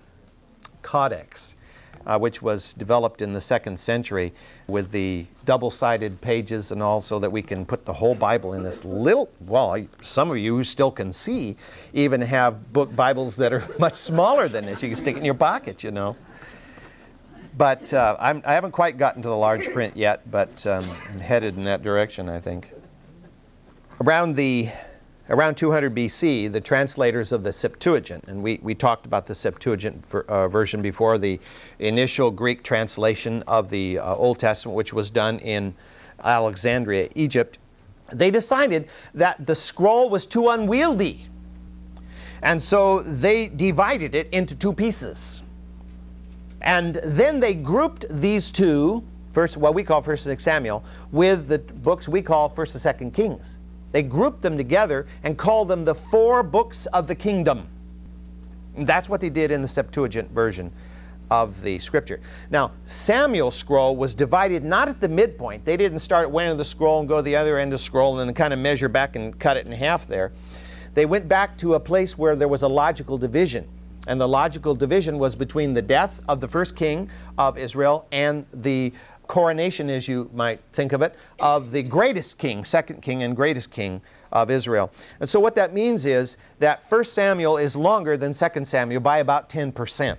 Codex, 0.82 1.56
uh, 2.06 2.18
which 2.18 2.42
was 2.42 2.74
developed 2.74 3.22
in 3.22 3.34
the 3.34 3.42
second 3.42 3.80
century 3.80 4.34
with 4.68 4.92
the 4.92 5.26
double 5.46 5.72
sided 5.72 6.20
pages 6.22 6.72
and 6.72 6.82
all, 6.82 7.02
so 7.02 7.20
that 7.20 7.32
we 7.32 7.42
can 7.42 7.66
put 7.66 7.86
the 7.86 7.94
whole 7.94 8.16
Bible 8.16 8.54
in 8.54 8.64
this 8.64 8.86
little. 8.86 9.30
Well, 9.42 9.86
some 10.02 10.32
of 10.32 10.38
you 10.38 10.64
still 10.64 10.92
can 10.92 11.12
see, 11.12 11.56
even 11.94 12.22
have 12.22 12.72
book 12.74 12.96
Bibles 12.96 13.36
that 13.38 13.54
are 13.54 13.64
much 13.80 13.96
smaller 13.96 14.48
than 14.48 14.66
this. 14.66 14.82
You 14.82 14.90
can 14.90 14.98
stick 14.98 15.16
it 15.16 15.20
in 15.20 15.26
your 15.26 15.34
pocket, 15.34 15.84
you 15.84 15.92
know. 15.92 16.16
But 17.58 17.94
uh, 17.94 18.18
I'm, 18.20 18.42
I 18.46 18.54
have 18.54 18.64
not 18.64 18.74
quite 18.74 18.98
gotten 18.98 19.22
to 19.22 19.30
the 19.30 19.36
large 19.36 19.72
print 19.72 19.96
yet, 19.96 20.30
but 20.30 20.66
um, 20.68 20.90
I'm 21.10 21.20
headed 21.20 21.56
in 21.56 21.64
that 21.64 21.84
direction, 21.84 22.28
I 22.28 22.40
think. 22.40 22.70
Around 24.02 24.36
the 24.36 24.70
around 25.30 25.56
200 25.56 25.96
BC, 25.96 26.52
the 26.52 26.62
translators 26.62 27.32
of 27.32 27.44
the 27.44 27.52
Septuagint, 27.52 28.24
and 28.28 28.42
we, 28.42 28.60
we 28.62 28.76
talked 28.76 29.06
about 29.06 29.26
the 29.26 29.36
Septuagint 29.36 30.06
ver, 30.08 30.22
uh, 30.28 30.48
version 30.48 30.82
before, 30.82 31.18
the 31.18 31.40
initial 31.80 32.30
Greek 32.30 32.64
translation 32.64 33.44
of 33.48 33.70
the 33.70 34.00
uh, 34.00 34.16
Old 34.16 34.40
Testament, 34.40 34.76
which 34.76 34.94
was 34.94 35.10
done 35.10 35.40
in 35.40 35.74
Alexandria, 36.24 37.10
Egypt, 37.16 37.58
they 38.12 38.30
decided 38.30 38.88
that 39.14 39.46
the 39.46 39.56
scroll 39.56 40.10
was 40.10 40.26
too 40.26 40.50
unwieldy. 40.50 41.26
And 42.44 42.62
so 42.62 43.02
they 43.02 43.48
divided 43.48 44.14
it 44.14 44.30
into 44.32 44.56
two 44.56 44.74
pieces. 44.74 45.42
And 46.62 46.96
then 47.04 47.40
they 47.40 47.54
grouped 47.54 48.06
these 48.10 48.52
two, 48.52 49.04
first 49.34 49.58
what 49.58 49.74
we 49.74 49.84
call 49.84 50.02
First 50.02 50.28
and 50.28 50.38
2nd 50.38 50.42
Samuel, 50.42 50.84
with 51.12 51.48
the 51.48 51.60
books 51.60 52.08
we 52.08 52.22
call 52.22 52.50
First 52.50 52.76
and 52.76 52.82
Second 52.82 53.14
Kings. 53.14 53.60
They 53.96 54.04
grouped 54.04 54.42
them 54.42 54.58
together 54.58 55.08
and 55.24 55.38
called 55.38 55.70
them 55.70 55.86
the 55.86 55.96
four 55.96 56.44
books 56.44 56.86
of 56.88 57.08
the 57.08 57.16
kingdom. 57.16 57.66
And 58.76 58.86
that's 58.86 59.08
what 59.08 59.22
they 59.22 59.30
did 59.30 59.52
in 59.52 59.62
the 59.62 59.70
Septuagint 59.70 60.30
version 60.32 60.70
of 61.32 61.62
the 61.62 61.80
scripture. 61.80 62.20
Now, 62.52 62.72
Samuel's 62.84 63.56
scroll 63.56 63.96
was 63.96 64.14
divided 64.14 64.66
not 64.66 64.90
at 64.90 65.00
the 65.00 65.08
midpoint. 65.08 65.64
They 65.64 65.78
didn't 65.78 66.00
start 66.00 66.24
at 66.24 66.32
one 66.32 66.44
end 66.44 66.52
of 66.52 66.58
the 66.58 66.66
scroll 66.66 67.00
and 67.00 67.08
go 67.08 67.16
to 67.16 67.22
the 67.22 67.38
other 67.38 67.58
end 67.58 67.70
of 67.70 67.80
the 67.80 67.86
scroll 67.86 68.20
and 68.20 68.28
then 68.28 68.36
kind 68.36 68.52
of 68.52 68.60
measure 68.60 68.90
back 68.90 69.16
and 69.16 69.40
cut 69.40 69.56
it 69.56 69.66
in 69.66 69.72
half 69.72 70.10
there. 70.10 70.34
They 70.94 71.06
went 71.06 71.30
back 71.30 71.58
to 71.60 71.76
a 71.76 71.80
place 71.80 72.18
where 72.18 72.36
there 72.36 72.50
was 72.50 72.64
a 72.64 72.68
logical 72.68 73.18
division. 73.18 73.66
And 74.08 74.20
the 74.20 74.28
logical 74.28 74.76
division 74.76 75.20
was 75.20 75.36
between 75.36 75.74
the 75.74 75.82
death 75.82 76.20
of 76.28 76.42
the 76.42 76.50
first 76.50 76.76
king 76.76 77.10
of 77.38 77.58
Israel 77.58 78.08
and 78.12 78.46
the 78.54 78.92
coronation, 79.28 79.90
as 79.90 80.08
you 80.08 80.30
might 80.34 80.60
think 80.74 80.94
of 80.94 81.02
it, 81.02 81.16
of 81.40 81.72
the 81.72 81.84
greatest 81.84 82.38
king, 82.38 82.64
second 82.64 83.02
king 83.02 83.24
and 83.24 83.36
greatest 83.36 83.72
king 83.72 84.02
of 84.32 84.52
Israel. 84.52 84.92
And 85.20 85.28
so 85.30 85.40
what 85.40 85.56
that 85.56 85.74
means 85.74 86.06
is 86.06 86.38
that 86.60 86.84
1 86.90 87.04
Samuel 87.06 87.58
is 87.58 87.76
longer 87.76 88.18
than 88.18 88.34
2 88.34 88.66
Samuel 88.66 89.00
by 89.00 89.20
about 89.20 89.50
10% 89.50 90.18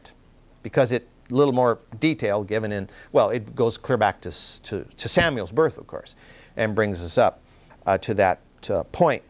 because 0.62 0.92
it 0.92 1.06
a 1.30 1.34
little 1.34 1.52
more 1.52 1.80
detail 2.00 2.44
given 2.44 2.72
in, 2.72 2.88
well, 3.12 3.30
it 3.30 3.54
goes 3.54 3.76
clear 3.76 3.98
back 3.98 4.20
to, 4.22 4.62
to, 4.62 4.84
to 4.96 5.08
Samuel's 5.08 5.52
birth, 5.52 5.78
of 5.78 5.86
course, 5.86 6.16
and 6.56 6.74
brings 6.74 7.02
us 7.02 7.18
up 7.18 7.42
uh, 7.86 7.98
to 7.98 8.14
that 8.14 8.40
uh, 8.70 8.82
point. 8.84 9.22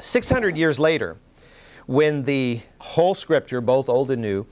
600 0.00 0.56
years 0.56 0.78
later, 0.78 1.16
when 1.86 2.22
the 2.24 2.60
whole 2.78 3.14
scripture, 3.14 3.60
both 3.60 3.88
Old 3.88 4.10
and 4.10 4.22
New, 4.22 4.46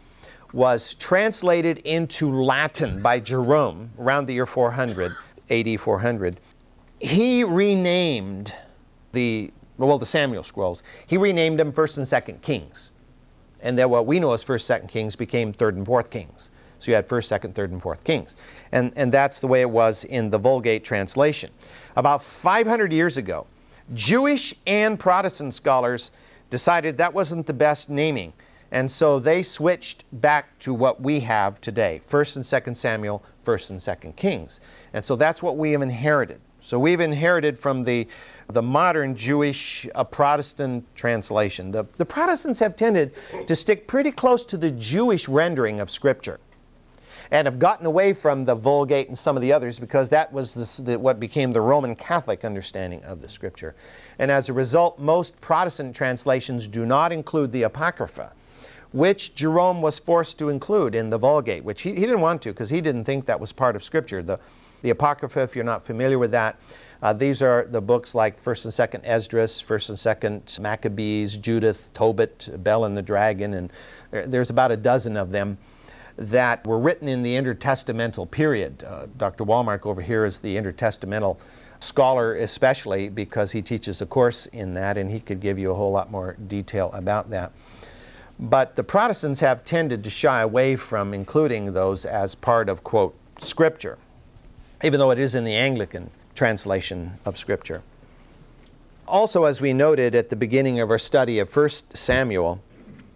was 0.55 0.95
translated 0.95 1.79
into 1.79 2.33
Latin 2.33 3.03
by 3.03 3.19
Jerome 3.19 3.91
around 3.99 4.27
the 4.27 4.35
year 4.35 4.47
400, 4.47 5.17
AD 5.51 5.81
400, 5.81 6.39
he 7.01 7.43
renamed 7.43 8.55
the, 9.11 9.53
well, 9.79 9.99
the 9.99 10.07
Samuel 10.07 10.45
scrolls. 10.45 10.85
He 11.09 11.17
renamed 11.17 11.59
them 11.59 11.73
1st 11.73 11.99
and 11.99 12.07
2nd 12.07 12.41
Kings. 12.41 12.91
And 13.63 13.77
then 13.77 13.91
what 13.91 14.07
we 14.07 14.21
know 14.21 14.33
as 14.33 14.45
1st, 14.45 14.83
2nd 14.83 14.89
Kings 14.89 15.17
became 15.17 15.53
3rd 15.53 15.71
and 15.71 15.87
4th 15.87 16.09
Kings. 16.11 16.51
So 16.79 16.93
you 16.93 16.95
had 16.95 17.09
1st, 17.09 17.41
2nd, 17.41 17.55
3rd, 17.55 17.65
and 17.73 17.83
4th 17.83 18.05
Kings. 18.05 18.37
And, 18.71 18.93
and 18.95 19.11
that's 19.11 19.41
the 19.41 19.49
way 19.49 19.61
it 19.61 19.71
was 19.71 20.05
in 20.05 20.31
the 20.31 20.39
Vulgate 20.39 20.85
translation. 20.85 21.51
About 21.97 22.23
500 22.23 22.93
years 22.93 23.17
ago, 23.17 23.47
Jewish 23.93 24.55
and 24.67 25.01
Protestant 25.01 25.53
scholars 25.53 26.13
decided 26.51 26.97
that 26.99 27.13
wasn't 27.13 27.47
the 27.47 27.53
best 27.53 27.91
naming. 27.91 28.33
And 28.75 28.91
so 28.91 29.21
they 29.21 29.45
switched 29.45 30.05
back 30.21 30.59
to 30.59 30.75
what 30.75 31.01
we 31.01 31.21
have 31.21 31.61
today 31.61 32.01
1st 32.05 32.37
and 32.37 32.45
2nd 32.45 32.77
Samuel, 32.77 33.23
1st 33.47 33.71
and 33.71 33.79
2nd 33.79 34.17
Kings. 34.17 34.59
And 34.93 35.05
so 35.05 35.15
that's 35.15 35.41
what 35.41 35.57
we 35.57 35.71
have 35.71 35.81
inherited. 35.81 36.41
So 36.61 36.81
we've 36.81 36.99
inherited 36.99 37.57
from 37.57 37.85
the, 37.85 38.09
the 38.49 38.63
modern 38.63 39.15
Jewish 39.15 39.87
uh, 39.95 40.03
Protestant 40.03 40.85
translation. 40.97 41.71
The, 41.71 41.85
the 41.99 42.05
Protestants 42.05 42.59
have 42.59 42.75
tended 42.75 43.15
to 43.47 43.55
stick 43.55 43.87
pretty 43.87 44.11
close 44.11 44.45
to 44.47 44.57
the 44.57 44.73
Jewish 44.73 45.29
rendering 45.29 45.79
of 45.79 45.89
Scripture 45.89 46.41
and 47.31 47.47
have 47.47 47.61
gotten 47.61 47.87
away 47.87 48.13
from 48.13 48.45
the 48.45 48.57
Vulgate 48.57 49.07
and 49.07 49.17
some 49.17 49.37
of 49.37 49.43
the 49.43 49.53
others 49.53 49.79
because 49.79 50.11
that 50.11 50.33
was 50.33 50.79
the, 50.79 50.99
what 50.99 51.21
became 51.21 51.53
the 51.53 51.61
Roman 51.61 51.95
Catholic 51.95 52.45
understanding 52.45 53.05
of 53.05 53.23
the 53.23 53.29
Scripture. 53.29 53.77
And 54.19 54.33
as 54.33 54.49
a 54.49 54.53
result, 54.53 54.99
most 54.99 55.41
Protestant 55.41 55.95
translations 55.95 56.67
do 56.67 56.85
not 56.85 57.13
include 57.13 57.53
the 57.53 57.63
Apocrypha, 57.63 58.33
which 58.95 59.35
Jerome 59.35 59.83
was 59.83 59.99
forced 59.99 60.39
to 60.39 60.51
include 60.51 60.95
in 60.95 61.11
the 61.11 61.19
Vulgate, 61.19 61.65
which 61.65 61.83
he, 61.83 61.91
he 61.91 62.03
didn't 62.03 62.21
want 62.21 62.41
to 62.43 62.51
because 62.51 62.71
he 62.71 62.81
didn't 62.81 63.03
think 63.03 63.27
that 63.27 63.41
was 63.41 63.51
part 63.51 63.75
of 63.75 63.83
Scripture. 63.83 64.23
The, 64.23 64.39
the 64.83 64.91
Apocrypha, 64.91 65.41
if 65.43 65.57
you're 65.57 65.65
not 65.65 65.83
familiar 65.83 66.17
with 66.17 66.31
that, 66.31 66.61
uh, 67.03 67.13
these 67.13 67.43
are 67.43 67.67
the 67.69 67.81
books 67.81 68.15
like 68.15 68.41
1st 68.41 68.65
and 68.67 69.03
2nd 69.03 69.05
Esdras, 69.05 69.61
1st 69.61 69.89
and 69.89 70.47
2nd 70.47 70.61
Maccabees, 70.61 71.37
Judith, 71.37 71.91
Tobit, 71.93 72.63
Bel 72.63 72.85
and 72.85 72.97
the 72.97 73.03
Dragon, 73.03 73.55
and 73.55 73.73
there's 74.13 74.51
about 74.51 74.71
a 74.71 74.77
dozen 74.77 75.17
of 75.17 75.33
them 75.33 75.59
that 76.17 76.65
were 76.65 76.79
written 76.79 77.09
in 77.09 77.25
the 77.25 77.35
intertestamental 77.35 78.31
period. 78.31 78.85
Uh, 78.85 79.07
Dr. 79.17 79.43
Wallmark 79.43 79.87
over 79.87 80.03
here 80.03 80.25
is 80.25 80.39
the 80.39 80.55
intertestamental 80.55 81.37
scholar, 81.81 82.37
especially 82.37 83.09
because 83.09 83.51
he 83.51 83.61
teaches 83.61 84.01
a 84.01 84.07
course 84.07 84.47
in 84.47 84.73
that, 84.75 84.97
and 84.97 85.11
he 85.11 85.19
could 85.19 85.41
give 85.41 85.59
you 85.59 85.73
a 85.73 85.75
whole 85.75 85.91
lot 85.91 86.13
more 86.13 86.37
detail 86.47 86.93
about 86.93 87.29
that. 87.31 87.51
But 88.39 88.77
the 88.77 88.85
Protestants 88.85 89.41
have 89.41 89.65
tended 89.65 90.03
to 90.05 90.11
shy 90.11 90.41
away 90.41 90.77
from 90.77 91.15
including 91.15 91.73
those 91.73 92.05
as 92.05 92.35
part 92.35 92.69
of, 92.69 92.83
quote, 92.83 93.15
Scripture, 93.39 93.99
even 94.83 94.99
though 94.99 95.11
it 95.11 95.19
is 95.19 95.35
in 95.35 95.45
the 95.45 95.55
Anglican 95.55 96.11
translation 96.35 97.19
of 97.25 97.39
Scripture. 97.39 97.83
Also, 99.07 99.45
as 99.45 99.61
we 99.61 99.73
noted 99.73 100.15
at 100.15 100.31
the 100.31 100.37
beginning 100.37 100.81
of 100.81 100.91
our 100.91 100.99
study 100.99 101.39
of 101.39 101.55
1 101.55 101.69
Samuel, 101.91 102.61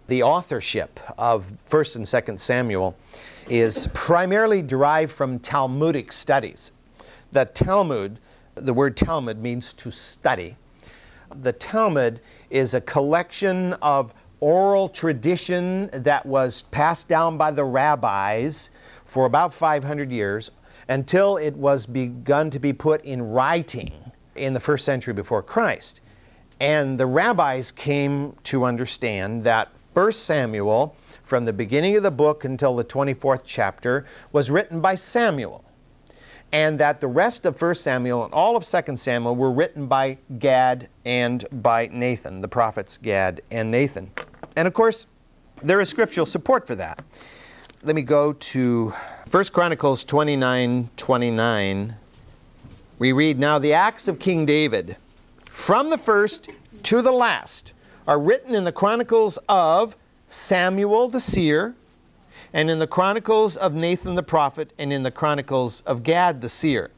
the 0.07 0.23
authorship 0.23 0.99
of 1.17 1.51
1st 1.69 1.95
and 1.97 2.05
2nd 2.05 2.39
Samuel 2.39 2.95
is 3.49 3.87
primarily 3.93 4.61
derived 4.61 5.11
from 5.11 5.39
Talmudic 5.39 6.11
studies. 6.11 6.71
The 7.31 7.45
Talmud, 7.45 8.19
the 8.55 8.73
word 8.73 8.97
Talmud 8.97 9.39
means 9.39 9.73
to 9.73 9.91
study. 9.91 10.55
The 11.33 11.53
Talmud 11.53 12.21
is 12.49 12.73
a 12.73 12.81
collection 12.81 13.73
of 13.73 14.13
oral 14.39 14.89
tradition 14.89 15.89
that 15.91 16.25
was 16.25 16.63
passed 16.63 17.07
down 17.07 17.37
by 17.37 17.51
the 17.51 17.63
rabbis 17.63 18.69
for 19.05 19.25
about 19.25 19.53
500 19.53 20.11
years 20.11 20.51
until 20.87 21.37
it 21.37 21.55
was 21.55 21.85
begun 21.85 22.49
to 22.49 22.59
be 22.59 22.73
put 22.73 23.03
in 23.03 23.21
writing 23.21 23.91
in 24.35 24.53
the 24.53 24.59
first 24.59 24.85
century 24.85 25.13
before 25.13 25.43
Christ. 25.43 26.01
And 26.59 26.99
the 26.99 27.05
rabbis 27.05 27.71
came 27.71 28.35
to 28.43 28.65
understand 28.65 29.43
that 29.43 29.69
1 29.93 30.11
Samuel, 30.11 30.95
from 31.23 31.45
the 31.45 31.53
beginning 31.53 31.95
of 31.95 32.03
the 32.03 32.11
book 32.11 32.43
until 32.43 32.75
the 32.75 32.83
24th 32.83 33.41
chapter, 33.45 34.05
was 34.31 34.51
written 34.51 34.81
by 34.81 34.95
Samuel. 34.95 35.63
And 36.51 36.79
that 36.79 36.99
the 36.99 37.07
rest 37.07 37.45
of 37.45 37.61
1 37.61 37.75
Samuel 37.75 38.25
and 38.25 38.33
all 38.33 38.55
of 38.55 38.65
2 38.65 38.95
Samuel 38.95 39.35
were 39.35 39.51
written 39.51 39.87
by 39.87 40.17
Gad 40.39 40.89
and 41.05 41.45
by 41.61 41.87
Nathan, 41.93 42.41
the 42.41 42.47
prophets 42.47 42.97
Gad 42.97 43.41
and 43.51 43.69
Nathan. 43.69 44.11
And 44.59 44.67
of 44.67 44.73
course, 44.73 45.07
there 45.61 45.79
is 45.79 45.87
scriptural 45.87 46.25
support 46.25 46.67
for 46.67 46.75
that. 46.75 47.01
Let 47.83 47.95
me 47.95 48.01
go 48.01 48.33
to 48.33 48.93
1 49.31 49.43
Chronicles 49.53 50.03
29 50.03 50.89
29. 50.97 51.95
We 52.97 53.13
read, 53.13 53.39
Now 53.39 53.57
the 53.57 53.71
acts 53.71 54.09
of 54.09 54.19
King 54.19 54.45
David, 54.45 54.97
from 55.45 55.89
the 55.89 55.97
first 55.97 56.49
to 56.83 57.01
the 57.01 57.13
last, 57.13 57.71
are 58.05 58.19
written 58.19 58.53
in 58.53 58.65
the 58.65 58.73
Chronicles 58.73 59.39
of 59.47 59.95
Samuel 60.27 61.07
the 61.07 61.21
seer, 61.21 61.73
and 62.51 62.69
in 62.69 62.79
the 62.79 62.87
Chronicles 62.87 63.55
of 63.55 63.73
Nathan 63.73 64.15
the 64.15 64.23
prophet, 64.23 64.73
and 64.77 64.91
in 64.91 65.03
the 65.03 65.11
Chronicles 65.11 65.79
of 65.85 66.03
Gad 66.03 66.41
the 66.41 66.49
seer. 66.49 66.91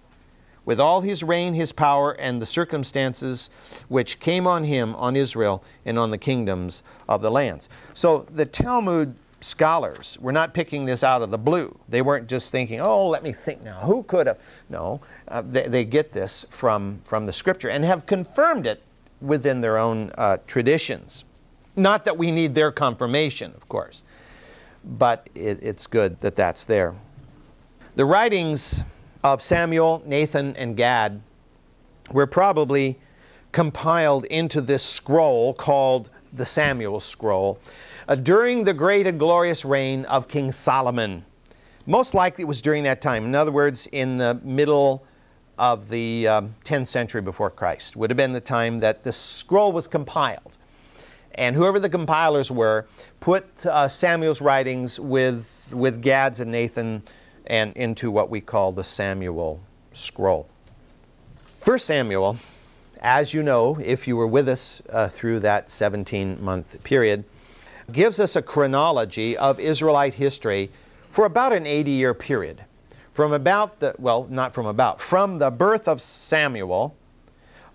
With 0.66 0.80
all 0.80 1.02
his 1.02 1.24
reign, 1.24 1.54
his 1.54 1.72
power, 1.72 2.12
and 2.14 2.42
the 2.42 2.46
circumstances 2.46 3.50
which 3.88 4.20
came 4.20 4.46
on 4.46 4.64
him, 4.64 4.96
on 4.96 5.16
Israel, 5.16 5.64
and 5.86 5.98
on 5.98 6.12
the 6.12 6.18
kingdoms 6.18 6.84
of 7.10 7.22
the 7.22 7.32
lands. 7.32 7.70
So 7.94 8.26
the 8.32 8.46
Talmud 8.46 9.16
scholars 9.42 10.18
were 10.22 10.32
not 10.32 10.54
picking 10.54 10.86
this 10.86 11.04
out 11.04 11.22
of 11.22 11.32
the 11.32 11.38
blue. 11.38 11.76
They 11.90 12.02
weren't 12.02 12.28
just 12.28 12.52
thinking, 12.52 12.80
oh, 12.80 13.08
let 13.08 13.24
me 13.24 13.34
think 13.34 13.64
now, 13.64 13.80
who 13.80 14.04
could 14.04 14.28
have? 14.28 14.40
No, 14.70 15.02
uh, 15.28 15.42
they, 15.42 15.68
they, 15.68 15.84
get 15.84 16.14
this 16.14 16.46
from, 16.50 17.02
from 17.06 17.26
the 17.26 17.34
scripture 17.34 17.70
and 17.70 17.84
have 17.84 18.06
confirmed 18.06 18.68
it 18.68 18.84
within 19.20 19.62
their 19.62 19.78
own 19.78 20.12
uh, 20.18 20.38
traditions. 20.48 21.26
Not 21.76 22.06
that 22.06 22.18
we 22.18 22.32
need 22.32 22.54
their 22.54 22.72
confirmation, 22.72 23.54
of 23.56 23.68
course, 23.68 24.04
but 24.84 25.28
it, 25.34 25.60
it's 25.62 25.88
good 25.88 26.20
that 26.22 26.36
that's 26.36 26.66
there. 26.66 26.94
The 27.96 28.06
writings 28.06 28.84
of 29.24 29.42
Samuel, 29.42 30.02
Nathan, 30.06 30.56
and 30.58 30.76
Gad 30.76 31.22
were 32.12 32.28
probably 32.28 33.00
compiled 33.52 34.26
into 34.26 34.62
this 34.62 34.84
scroll 34.84 35.54
called 35.54 36.10
the 36.34 36.46
Samuel 36.46 37.00
Scroll 37.00 37.60
uh, 38.08 38.16
during 38.16 38.64
the 38.64 38.74
great 38.74 39.06
and 39.08 39.20
glorious 39.20 39.66
reign 39.66 40.06
of 40.06 40.28
King 40.28 40.52
Solomon. 40.52 41.26
Most 41.86 42.14
likely 42.14 42.44
it 42.44 42.48
was 42.48 42.62
during 42.62 42.84
that 42.84 43.02
time. 43.02 43.26
In 43.26 43.36
other 43.36 43.52
words, 43.52 43.88
in 43.88 44.18
the 44.18 44.40
middle 44.44 45.04
of 45.58 45.90
the 45.90 46.28
um, 46.28 46.56
10th 46.64 46.88
century 46.88 47.22
before 47.22 47.50
Christ 47.50 47.96
would 47.96 48.10
have 48.10 48.18
been 48.18 48.34
the 48.34 48.42
time 48.42 48.80
that 48.80 49.04
the 49.04 49.12
scroll 49.12 49.72
was 49.72 49.88
compiled. 49.88 50.58
And 51.36 51.56
whoever 51.56 51.80
the 51.80 51.90
compilers 51.90 52.52
were 52.52 52.88
put 53.20 53.66
uh, 53.66 53.88
Samuel's 53.88 54.42
writings 54.42 55.00
with, 55.00 55.74
with 55.76 56.02
Gad's 56.02 56.40
and 56.40 56.52
Nathan 56.52 57.04
and 57.52 57.76
into 57.76 58.10
what 58.10 58.30
we 58.30 58.40
call 58.40 58.72
the 58.72 58.84
Samuel 58.84 59.60
scroll. 59.92 60.48
First 61.60 61.86
Samuel, 61.86 62.38
as 63.02 63.34
you 63.34 63.44
know, 63.44 63.78
if 63.84 64.08
you 64.08 64.16
were 64.16 64.26
with 64.26 64.48
us 64.48 64.82
uh, 64.90 65.10
through 65.10 65.42
that 65.42 65.70
17 65.70 66.42
month 66.42 66.82
period, 66.86 67.26
gives 67.92 68.22
us 68.22 68.38
a 68.38 68.42
chronology 68.42 69.36
of 69.36 69.60
Israelite 69.60 70.14
history 70.14 70.72
for 71.10 71.26
about 71.26 71.52
an 71.52 71.68
80 71.68 71.92
year 71.92 72.14
period. 72.14 72.64
From 73.12 73.34
about 73.34 73.82
the, 73.82 73.94
well, 74.00 74.28
not 74.30 74.54
from 74.54 74.66
about, 74.66 75.02
from 75.02 75.38
the 75.38 75.52
birth 75.52 75.90
of 75.90 76.00
Samuel 76.00 76.96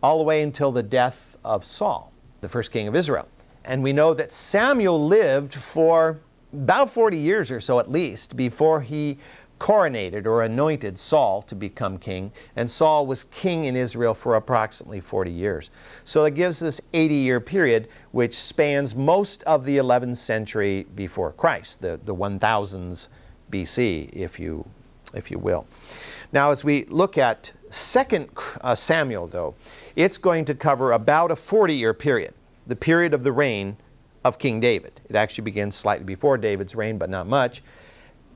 all 0.02 0.16
the 0.16 0.24
way 0.24 0.40
until 0.40 0.72
the 0.72 0.82
death 0.82 1.36
of 1.44 1.66
Saul, 1.66 2.10
the 2.40 2.48
first 2.48 2.72
king 2.72 2.88
of 2.88 2.96
Israel. 2.96 3.28
And 3.66 3.82
we 3.82 3.92
know 3.92 4.14
that 4.14 4.32
Samuel 4.32 5.06
lived 5.06 5.52
for 5.52 6.18
about 6.54 6.88
40 6.88 7.18
years 7.18 7.50
or 7.50 7.60
so 7.60 7.78
at 7.78 7.90
least 7.90 8.36
before 8.36 8.80
he 8.80 9.18
coronated 9.58 10.26
or 10.26 10.42
anointed 10.42 10.98
Saul 10.98 11.42
to 11.42 11.54
become 11.54 11.98
king, 11.98 12.32
and 12.56 12.70
Saul 12.70 13.06
was 13.06 13.24
king 13.24 13.64
in 13.64 13.76
Israel 13.76 14.14
for 14.14 14.34
approximately 14.34 15.00
40 15.00 15.30
years. 15.30 15.70
So 16.04 16.24
that 16.24 16.32
gives 16.32 16.62
us 16.62 16.80
80 16.92 17.14
year 17.14 17.40
period 17.40 17.88
which 18.12 18.34
spans 18.34 18.94
most 18.94 19.42
of 19.44 19.64
the 19.64 19.78
11th 19.78 20.16
century 20.16 20.86
before 20.94 21.32
Christ, 21.32 21.80
the, 21.80 21.98
the 22.04 22.14
1000s 22.14 23.08
BC, 23.50 24.12
if 24.12 24.38
you, 24.38 24.66
if 25.14 25.30
you 25.30 25.38
will. 25.38 25.66
Now, 26.32 26.50
as 26.50 26.64
we 26.64 26.84
look 26.86 27.16
at 27.16 27.52
2nd 27.70 28.28
uh, 28.60 28.74
Samuel, 28.74 29.26
though, 29.26 29.54
it's 29.94 30.18
going 30.18 30.44
to 30.46 30.54
cover 30.54 30.92
about 30.92 31.30
a 31.30 31.36
40 31.36 31.74
year 31.74 31.94
period, 31.94 32.34
the 32.66 32.76
period 32.76 33.14
of 33.14 33.22
the 33.22 33.32
reign 33.32 33.76
of 34.24 34.38
King 34.38 34.60
David. 34.60 35.00
It 35.08 35.16
actually 35.16 35.44
begins 35.44 35.76
slightly 35.76 36.04
before 36.04 36.36
David's 36.36 36.74
reign, 36.74 36.98
but 36.98 37.08
not 37.08 37.26
much 37.26 37.62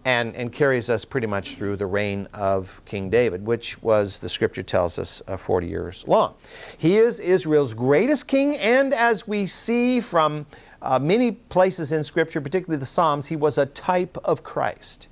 and, 0.04 0.34
and 0.34 0.52
carries 0.52 0.88
us 0.88 1.04
pretty 1.04 1.26
much 1.26 1.56
through 1.56 1.76
the 1.76 1.86
reign 1.86 2.26
of 2.32 2.80
King 2.84 3.10
David, 3.10 3.44
which 3.44 3.82
was, 3.82 4.18
the 4.18 4.28
scripture 4.28 4.62
tells 4.62 4.98
us, 4.98 5.22
uh, 5.28 5.36
40 5.36 5.66
years 5.66 6.04
long. 6.06 6.34
He 6.78 6.96
is 6.96 7.20
Israel's 7.20 7.74
greatest 7.74 8.26
king, 8.26 8.56
and 8.56 8.94
as 8.94 9.28
we 9.28 9.46
see 9.46 10.00
from 10.00 10.46
uh, 10.82 10.98
many 10.98 11.32
places 11.32 11.92
in 11.92 12.02
scripture, 12.02 12.40
particularly 12.40 12.78
the 12.78 12.86
Psalms, 12.86 13.26
he 13.26 13.36
was 13.36 13.58
a 13.58 13.66
type 13.66 14.16
of 14.24 14.42
Christ 14.42 15.08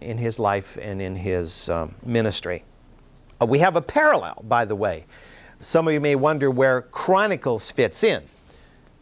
in 0.00 0.18
his 0.18 0.38
life 0.38 0.76
and 0.80 1.00
in 1.00 1.16
his 1.16 1.70
um, 1.70 1.94
ministry. 2.04 2.64
Uh, 3.40 3.46
we 3.46 3.58
have 3.58 3.76
a 3.76 3.82
parallel, 3.82 4.44
by 4.46 4.64
the 4.64 4.76
way. 4.76 5.06
Some 5.60 5.88
of 5.88 5.94
you 5.94 6.00
may 6.00 6.14
wonder 6.14 6.50
where 6.50 6.82
Chronicles 6.82 7.70
fits 7.70 8.04
in. 8.04 8.22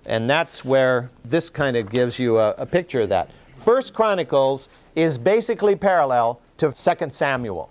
And 0.07 0.31
that's 0.31 0.65
where 0.65 1.11
this 1.25 1.51
kind 1.51 1.77
of 1.77 1.91
gives 1.91 2.19
you 2.19 2.39
a, 2.39 2.51
a 2.53 2.67
picture 2.67 3.01
of 3.01 3.09
that. 3.09 3.31
First 3.57 3.93
Chronicles 3.93 4.69
is 4.97 5.19
basically 5.19 5.77
parallel 5.77 6.41
to 6.57 6.73
2 6.73 7.11
Samuel. 7.11 7.71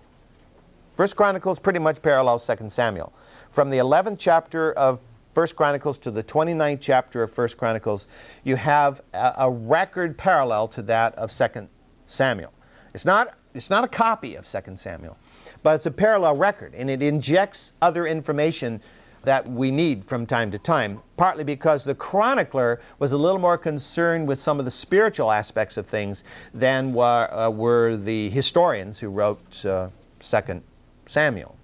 First 0.96 1.18
Chronicles 1.18 1.60
pretty 1.60 1.80
much 1.80 2.02
parallels 2.02 2.48
2 2.48 2.70
Samuel. 2.70 3.12
From 3.52 3.70
the 3.70 3.80
11th 3.80 4.18
chapter 4.20 4.72
of 4.74 5.00
First 5.34 5.58
Chronicles 5.58 5.98
to 5.98 6.12
the 6.12 6.24
29th 6.24 6.80
chapter 6.80 7.24
of 7.24 7.32
First 7.32 7.58
Chronicles, 7.58 8.08
you 8.46 8.56
have 8.56 9.02
a, 9.14 9.34
a 9.40 9.50
record 9.50 10.18
parallel 10.18 10.70
to 10.70 10.82
that 10.84 11.16
of 11.16 11.32
2 11.32 11.68
Samuel. 12.08 12.54
It's 12.94 13.04
not, 13.04 13.34
it's 13.54 13.70
not 13.70 13.84
a 13.84 13.88
copy 13.90 14.36
of 14.36 14.48
2 14.48 14.78
Samuel, 14.78 15.18
but 15.64 15.76
it's 15.76 15.88
a 15.88 15.92
parallel 15.92 16.38
record, 16.38 16.74
and 16.76 16.90
it 16.90 17.02
injects 17.02 17.74
other 17.82 18.06
information 18.08 18.82
that 19.26 19.50
we 19.50 19.72
need 19.72 20.06
from 20.06 20.26
time 20.26 20.52
to 20.52 20.60
time, 20.60 21.02
partly 21.18 21.44
because 21.44 21.84
the 21.84 21.96
chronicler 21.96 22.80
was 23.00 23.12
a 23.12 23.18
little 23.18 23.40
more 23.40 23.58
concerned 23.58 24.28
with 24.28 24.40
some 24.40 24.60
of 24.60 24.66
the 24.66 24.72
spiritual 24.72 25.32
aspects 25.32 25.78
of 25.78 25.86
things 25.86 26.24
than 26.54 26.94
were, 26.94 27.34
uh, 27.34 27.50
were 27.50 27.98
the 27.98 28.30
historians 28.30 29.00
who 29.00 29.10
wrote 29.10 29.66
uh, 29.66 29.90
Second 30.20 30.64
Samuel. 31.06 31.56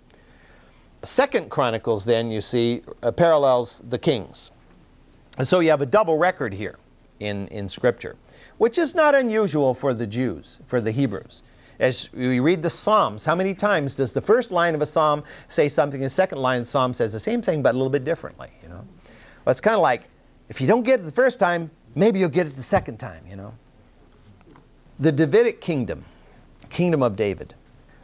Second 1.04 1.50
Chronicles, 1.50 2.06
then, 2.06 2.30
you 2.30 2.42
see, 2.42 2.82
uh, 3.02 3.12
parallels 3.12 3.82
the 3.90 3.98
Kings. 3.98 4.52
And 5.38 5.48
so 5.48 5.60
you 5.60 5.70
have 5.70 5.82
a 5.82 5.86
double 5.86 6.18
record 6.18 6.54
here 6.54 6.78
in, 7.20 7.48
in 7.48 7.68
Scripture, 7.70 8.16
which 8.58 8.78
is 8.78 8.94
not 8.94 9.16
unusual 9.16 9.74
for 9.74 9.94
the 9.94 10.06
Jews, 10.06 10.60
for 10.68 10.82
the 10.82 10.92
Hebrews. 10.92 11.42
As 11.82 12.14
we 12.14 12.40
read 12.40 12.62
the 12.62 12.70
Psalms, 12.70 13.26
how 13.26 13.34
many 13.34 13.56
times 13.56 13.96
does 13.96 14.14
the 14.14 14.22
first 14.22 14.52
line 14.52 14.76
of 14.76 14.84
a 14.84 14.86
psalm 14.86 15.24
say 15.48 15.68
something, 15.68 16.00
the 16.00 16.10
second 16.10 16.38
line 16.38 16.60
of 16.60 16.66
the 16.66 16.70
psalm 16.70 16.94
says 16.94 17.12
the 17.12 17.20
same 17.20 17.42
thing 17.42 17.64
but 17.64 17.72
a 17.72 17.78
little 17.78 17.90
bit 17.90 18.06
differently, 18.06 18.50
you 18.62 18.70
know? 18.70 18.86
Well, 19.44 19.52
it's 19.52 19.60
kind 19.60 19.76
of 19.76 19.82
like 19.82 20.04
if 20.48 20.62
you 20.62 20.68
don't 20.68 20.84
get 20.84 21.00
it 21.00 21.04
the 21.04 21.12
first 21.12 21.40
time, 21.40 21.72
maybe 21.96 22.20
you'll 22.20 22.30
get 22.30 22.46
it 22.46 22.56
the 22.56 22.62
second 22.62 23.00
time, 23.00 23.24
you 23.28 23.36
know? 23.36 23.56
The 25.00 25.12
Davidic 25.12 25.60
kingdom, 25.60 26.06
kingdom 26.70 27.02
of 27.02 27.16
David, 27.16 27.56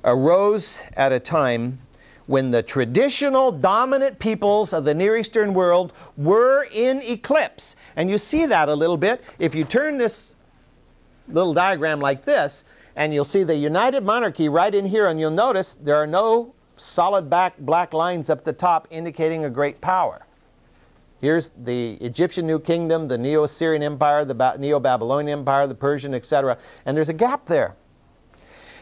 arose 0.04 0.82
at 0.94 1.12
a 1.12 1.20
time 1.20 1.78
when 2.26 2.50
the 2.50 2.64
traditional 2.64 3.52
dominant 3.52 4.18
peoples 4.18 4.74
of 4.74 4.86
the 4.86 4.94
Near 4.96 5.18
Eastern 5.18 5.54
world 5.54 5.94
were 6.18 6.64
in 6.72 7.00
eclipse. 7.04 7.76
And 7.96 8.10
you 8.10 8.18
see 8.18 8.48
that 8.48 8.70
a 8.70 8.74
little 8.74 8.98
bit 8.98 9.24
if 9.38 9.54
you 9.54 9.64
turn 9.64 10.00
this 10.00 10.36
little 11.28 11.54
diagram 11.54 12.00
like 12.00 12.26
this 12.26 12.64
and 12.98 13.14
you'll 13.14 13.24
see 13.24 13.44
the 13.44 13.56
United 13.56 14.04
Monarchy 14.04 14.50
right 14.50 14.74
in 14.74 14.84
here, 14.84 15.08
and 15.08 15.20
you'll 15.20 15.30
notice 15.30 15.76
there 15.76 15.96
are 15.96 16.08
no 16.08 16.56
solid 16.78 17.30
back 17.30 17.58
black 17.60 17.94
lines 17.94 18.30
up 18.30 18.44
the 18.44 18.52
top 18.52 18.88
indicating 18.90 19.46
a 19.46 19.50
great 19.50 19.80
power. 19.80 20.26
Here's 21.22 21.52
the 21.64 21.94
Egyptian 22.02 22.48
New 22.48 22.60
Kingdom, 22.60 23.08
the 23.08 23.18
Neo 23.18 23.44
Assyrian 23.44 23.84
Empire, 23.84 24.26
the 24.26 24.34
ba- 24.34 24.58
Neo 24.60 24.80
Babylonian 24.80 25.40
Empire, 25.40 25.68
the 25.68 25.76
Persian, 25.76 26.16
etc. 26.16 26.58
And 26.86 26.98
there's 26.98 27.10
a 27.10 27.14
gap 27.14 27.46
there. 27.46 27.76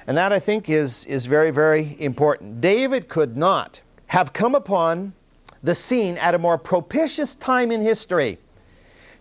And 0.08 0.18
that 0.18 0.32
I 0.32 0.40
think 0.40 0.70
is, 0.70 1.06
is 1.08 1.26
very, 1.26 1.52
very 1.52 1.98
important. 2.00 2.62
David 2.62 3.10
could 3.10 3.36
not 3.36 3.82
have 4.08 4.32
come 4.32 4.56
upon 4.56 5.14
the 5.62 5.76
scene 5.76 6.18
at 6.18 6.34
a 6.34 6.40
more 6.40 6.58
propitious 6.58 7.36
time 7.36 7.70
in 7.70 7.82
history 7.82 8.38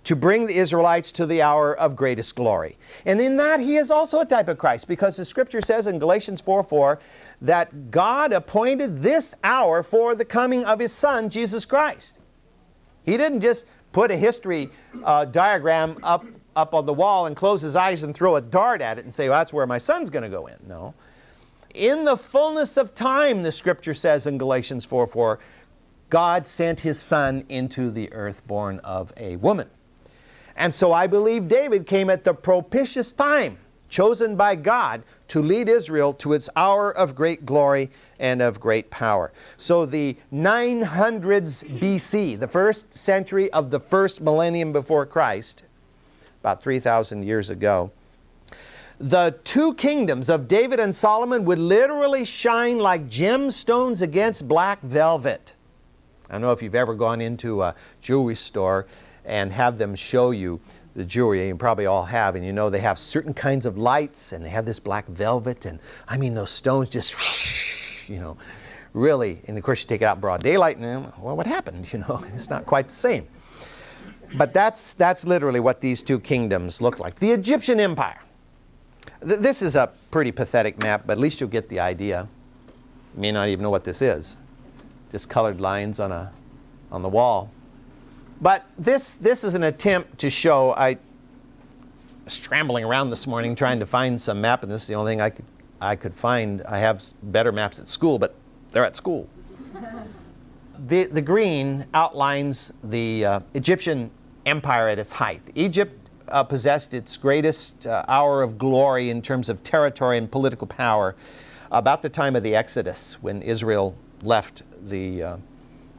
to 0.04 0.14
bring 0.14 0.46
the 0.46 0.56
Israelites 0.56 1.10
to 1.12 1.26
the 1.26 1.42
hour 1.42 1.74
of 1.74 1.96
greatest 1.96 2.34
glory. 2.36 2.76
And 3.06 3.20
in 3.20 3.36
that, 3.38 3.60
he 3.60 3.76
is 3.76 3.90
also 3.90 4.20
a 4.20 4.26
type 4.26 4.48
of 4.48 4.58
Christ 4.58 4.86
because 4.86 5.16
the 5.16 5.24
scripture 5.24 5.60
says 5.60 5.86
in 5.86 5.98
Galatians 5.98 6.40
4 6.40 6.62
4 6.62 7.00
that 7.42 7.90
God 7.90 8.32
appointed 8.32 9.02
this 9.02 9.34
hour 9.42 9.82
for 9.82 10.14
the 10.14 10.24
coming 10.24 10.64
of 10.64 10.78
his 10.78 10.92
Son, 10.92 11.28
Jesus 11.30 11.64
Christ. 11.64 12.18
He 13.04 13.16
didn't 13.16 13.40
just 13.40 13.66
put 13.92 14.10
a 14.10 14.16
history 14.16 14.70
uh, 15.04 15.24
diagram 15.26 15.98
up, 16.02 16.24
up 16.56 16.74
on 16.74 16.86
the 16.86 16.92
wall 16.92 17.26
and 17.26 17.36
close 17.36 17.62
his 17.62 17.76
eyes 17.76 18.02
and 18.02 18.14
throw 18.14 18.36
a 18.36 18.40
dart 18.40 18.80
at 18.80 18.98
it 18.98 19.04
and 19.04 19.14
say, 19.14 19.28
well, 19.28 19.38
that's 19.38 19.52
where 19.52 19.66
my 19.66 19.78
son's 19.78 20.10
going 20.10 20.22
to 20.22 20.28
go 20.28 20.46
in. 20.46 20.56
No. 20.66 20.94
In 21.74 22.04
the 22.04 22.16
fullness 22.16 22.76
of 22.76 22.94
time, 22.94 23.42
the 23.42 23.52
scripture 23.52 23.94
says 23.94 24.26
in 24.26 24.38
Galatians 24.38 24.84
4 24.84 25.06
4, 25.06 25.38
God 26.10 26.46
sent 26.46 26.80
his 26.80 27.00
son 27.00 27.44
into 27.48 27.90
the 27.90 28.12
earth 28.12 28.46
born 28.46 28.78
of 28.80 29.12
a 29.16 29.36
woman. 29.36 29.68
And 30.56 30.72
so 30.72 30.92
I 30.92 31.06
believe 31.06 31.48
David 31.48 31.86
came 31.86 32.10
at 32.10 32.24
the 32.24 32.34
propitious 32.34 33.12
time, 33.12 33.58
chosen 33.88 34.36
by 34.36 34.54
God 34.54 35.02
to 35.28 35.42
lead 35.42 35.68
Israel 35.68 36.12
to 36.14 36.32
its 36.32 36.48
hour 36.54 36.90
of 36.96 37.14
great 37.14 37.44
glory 37.44 37.90
and 38.18 38.40
of 38.40 38.60
great 38.60 38.90
power. 38.90 39.32
So 39.56 39.84
the 39.86 40.16
900s 40.32 41.64
BC, 41.80 42.38
the 42.38 42.48
first 42.48 42.94
century 42.94 43.50
of 43.52 43.70
the 43.70 43.80
first 43.80 44.20
millennium 44.20 44.72
before 44.72 45.06
Christ, 45.06 45.64
about 46.40 46.62
3,000 46.62 47.24
years 47.24 47.50
ago, 47.50 47.90
the 49.00 49.34
two 49.42 49.74
kingdoms 49.74 50.30
of 50.30 50.46
David 50.46 50.78
and 50.78 50.94
Solomon 50.94 51.44
would 51.46 51.58
literally 51.58 52.24
shine 52.24 52.78
like 52.78 53.08
gemstones 53.08 54.00
against 54.02 54.46
black 54.46 54.80
velvet. 54.82 55.54
I 56.28 56.34
don't 56.34 56.42
know 56.42 56.52
if 56.52 56.62
you've 56.62 56.74
ever 56.74 56.94
gone 56.94 57.20
into 57.20 57.62
a 57.62 57.74
jewelry 58.00 58.36
store 58.36 58.86
and 59.24 59.52
have 59.52 59.78
them 59.78 59.94
show 59.94 60.30
you 60.30 60.60
the 60.94 61.04
jewelry, 61.04 61.48
you 61.48 61.56
probably 61.56 61.86
all 61.86 62.04
have, 62.04 62.36
and 62.36 62.46
you 62.46 62.52
know 62.52 62.70
they 62.70 62.78
have 62.78 62.98
certain 62.98 63.34
kinds 63.34 63.66
of 63.66 63.76
lights 63.76 64.32
and 64.32 64.44
they 64.44 64.48
have 64.48 64.64
this 64.64 64.78
black 64.78 65.06
velvet, 65.08 65.66
and 65.66 65.80
I 66.06 66.16
mean 66.16 66.34
those 66.34 66.50
stones 66.50 66.88
just, 66.88 67.16
you 68.08 68.20
know, 68.20 68.36
really, 68.92 69.40
and 69.48 69.58
of 69.58 69.64
course 69.64 69.82
you 69.82 69.88
take 69.88 70.02
it 70.02 70.04
out 70.04 70.20
broad 70.20 70.42
daylight, 70.42 70.76
and 70.76 71.12
well, 71.18 71.36
what 71.36 71.46
happened? 71.46 71.86
You 71.92 72.00
know, 72.00 72.24
it's 72.34 72.48
not 72.48 72.64
quite 72.64 72.88
the 72.88 72.94
same. 72.94 73.26
But 74.36 74.52
that's, 74.52 74.94
that's 74.94 75.24
literally 75.24 75.60
what 75.60 75.80
these 75.80 76.02
two 76.02 76.18
kingdoms 76.18 76.80
look 76.80 76.98
like. 76.98 77.18
The 77.18 77.30
Egyptian 77.30 77.78
Empire. 77.78 78.20
Th- 79.24 79.38
this 79.38 79.62
is 79.62 79.76
a 79.76 79.90
pretty 80.10 80.32
pathetic 80.32 80.82
map, 80.82 81.04
but 81.06 81.12
at 81.14 81.18
least 81.18 81.40
you'll 81.40 81.50
get 81.50 81.68
the 81.68 81.78
idea. 81.78 82.26
You 83.14 83.20
may 83.20 83.32
not 83.32 83.48
even 83.48 83.62
know 83.62 83.70
what 83.70 83.84
this 83.84 84.02
is. 84.02 84.36
Just 85.12 85.28
colored 85.28 85.60
lines 85.60 86.00
on, 86.00 86.10
a, 86.10 86.32
on 86.90 87.02
the 87.02 87.08
wall. 87.08 87.50
But 88.40 88.64
this, 88.78 89.14
this 89.14 89.44
is 89.44 89.54
an 89.54 89.62
attempt 89.62 90.18
to 90.18 90.30
show, 90.30 90.72
I 90.72 90.98
scrambling 92.26 92.84
around 92.84 93.10
this 93.10 93.26
morning 93.26 93.54
trying 93.54 93.78
to 93.80 93.86
find 93.86 94.20
some 94.20 94.40
map, 94.40 94.62
and 94.62 94.72
this 94.72 94.82
is 94.82 94.88
the 94.88 94.94
only 94.94 95.12
thing 95.12 95.20
I 95.20 95.30
could, 95.30 95.44
I 95.80 95.96
could 95.96 96.14
find. 96.14 96.62
I 96.62 96.78
have 96.78 97.02
better 97.22 97.52
maps 97.52 97.78
at 97.78 97.88
school, 97.88 98.18
but 98.18 98.34
they're 98.72 98.84
at 98.84 98.96
school. 98.96 99.28
the, 100.86 101.04
the 101.04 101.20
green 101.20 101.86
outlines 101.94 102.72
the 102.82 103.24
uh, 103.24 103.40
Egyptian 103.54 104.10
empire 104.46 104.88
at 104.88 104.98
its 104.98 105.12
height. 105.12 105.42
Egypt 105.54 105.98
uh, 106.28 106.42
possessed 106.42 106.94
its 106.94 107.16
greatest 107.16 107.86
uh, 107.86 108.04
hour 108.08 108.42
of 108.42 108.58
glory 108.58 109.10
in 109.10 109.22
terms 109.22 109.48
of 109.48 109.62
territory 109.62 110.18
and 110.18 110.30
political 110.30 110.66
power 110.66 111.14
about 111.70 112.02
the 112.02 112.08
time 112.08 112.36
of 112.36 112.42
the 112.42 112.54
Exodus 112.54 113.14
when 113.22 113.42
Israel 113.42 113.94
left 114.22 114.62
the 114.88 115.22
uh, 115.22 115.36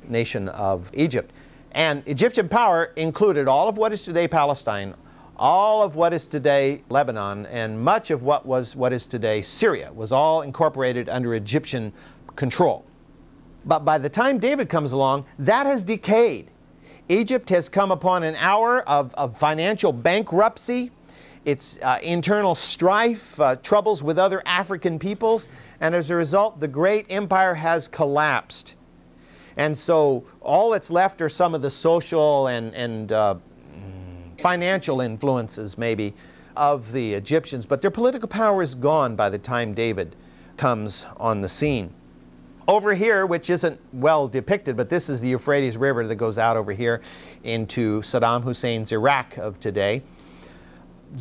nation 0.08 0.50
of 0.50 0.89
Egypt. 0.93 1.32
And 1.76 2.04
Egyptian 2.06 2.48
power 2.48 2.94
included 2.96 3.50
all 3.50 3.68
of 3.68 3.78
what 3.78 3.92
is 3.92 4.06
today 4.06 4.30
Palestine, 4.30 4.94
all 5.36 5.84
of 5.84 5.98
what 5.98 6.14
is 6.14 6.26
today 6.26 6.82
Lebanon, 6.88 7.46
and 7.48 7.78
much 7.78 8.12
of 8.12 8.24
what 8.24 8.46
was 8.46 8.78
what 8.78 8.94
is 8.94 9.06
today 9.06 9.42
Syria 9.42 9.92
was 9.92 10.14
all 10.14 10.42
incorporated 10.42 11.10
under 11.10 11.36
Egyptian 11.36 11.92
control. 12.38 12.86
But 13.66 13.80
by 13.80 13.98
the 13.98 14.08
time 14.08 14.40
David 14.40 14.70
comes 14.70 14.94
along, 14.94 15.26
that 15.38 15.66
has 15.66 15.84
decayed. 15.84 16.48
Egypt 17.10 17.50
has 17.50 17.68
come 17.68 17.92
upon 17.92 18.24
an 18.24 18.36
hour 18.38 18.88
of, 18.88 19.14
of 19.16 19.38
financial 19.38 19.92
bankruptcy, 19.92 20.92
its 21.44 21.78
uh, 21.82 22.00
internal 22.02 22.56
strife, 22.56 23.38
uh, 23.42 23.58
troubles 23.58 24.02
with 24.02 24.18
other 24.18 24.42
African 24.46 24.98
peoples, 24.98 25.50
and 25.82 25.94
as 25.94 26.10
a 26.10 26.16
result, 26.16 26.62
the 26.62 26.70
great 26.70 27.06
empire 27.10 27.54
has 27.54 27.90
collapsed. 27.90 28.76
And 29.58 29.78
so 29.78 30.26
all 30.41 30.70
that's 30.72 30.91
left 30.91 31.22
are 31.22 31.30
some 31.30 31.56
of 31.56 31.62
the 31.62 31.70
social 31.70 32.48
and, 32.48 32.74
and 32.76 33.12
uh, 33.12 33.36
financial 34.39 35.02
influences, 35.02 35.78
maybe, 35.78 36.13
of 36.56 36.91
the 36.91 37.13
Egyptians, 37.13 37.65
but 37.65 37.82
their 37.82 37.91
political 37.91 38.28
power 38.28 38.62
is 38.62 38.76
gone 38.76 39.15
by 39.15 39.30
the 39.30 39.38
time 39.38 39.74
David 39.74 40.15
comes 40.58 41.06
on 41.18 41.41
the 41.41 41.50
scene. 41.50 41.89
Over 42.68 42.96
here, 42.96 43.26
which 43.26 43.50
isn't 43.50 43.80
well 43.94 44.28
depicted, 44.28 44.76
but 44.76 44.89
this 44.89 45.10
is 45.10 45.22
the 45.22 45.28
Euphrates 45.28 45.78
River 45.78 46.08
that 46.08 46.15
goes 46.15 46.38
out 46.38 46.58
over 46.58 46.72
here 46.72 47.02
into 47.44 48.02
Saddam 48.02 48.44
Hussein's 48.44 48.91
Iraq 48.91 49.38
of 49.38 49.60
today. 49.60 50.02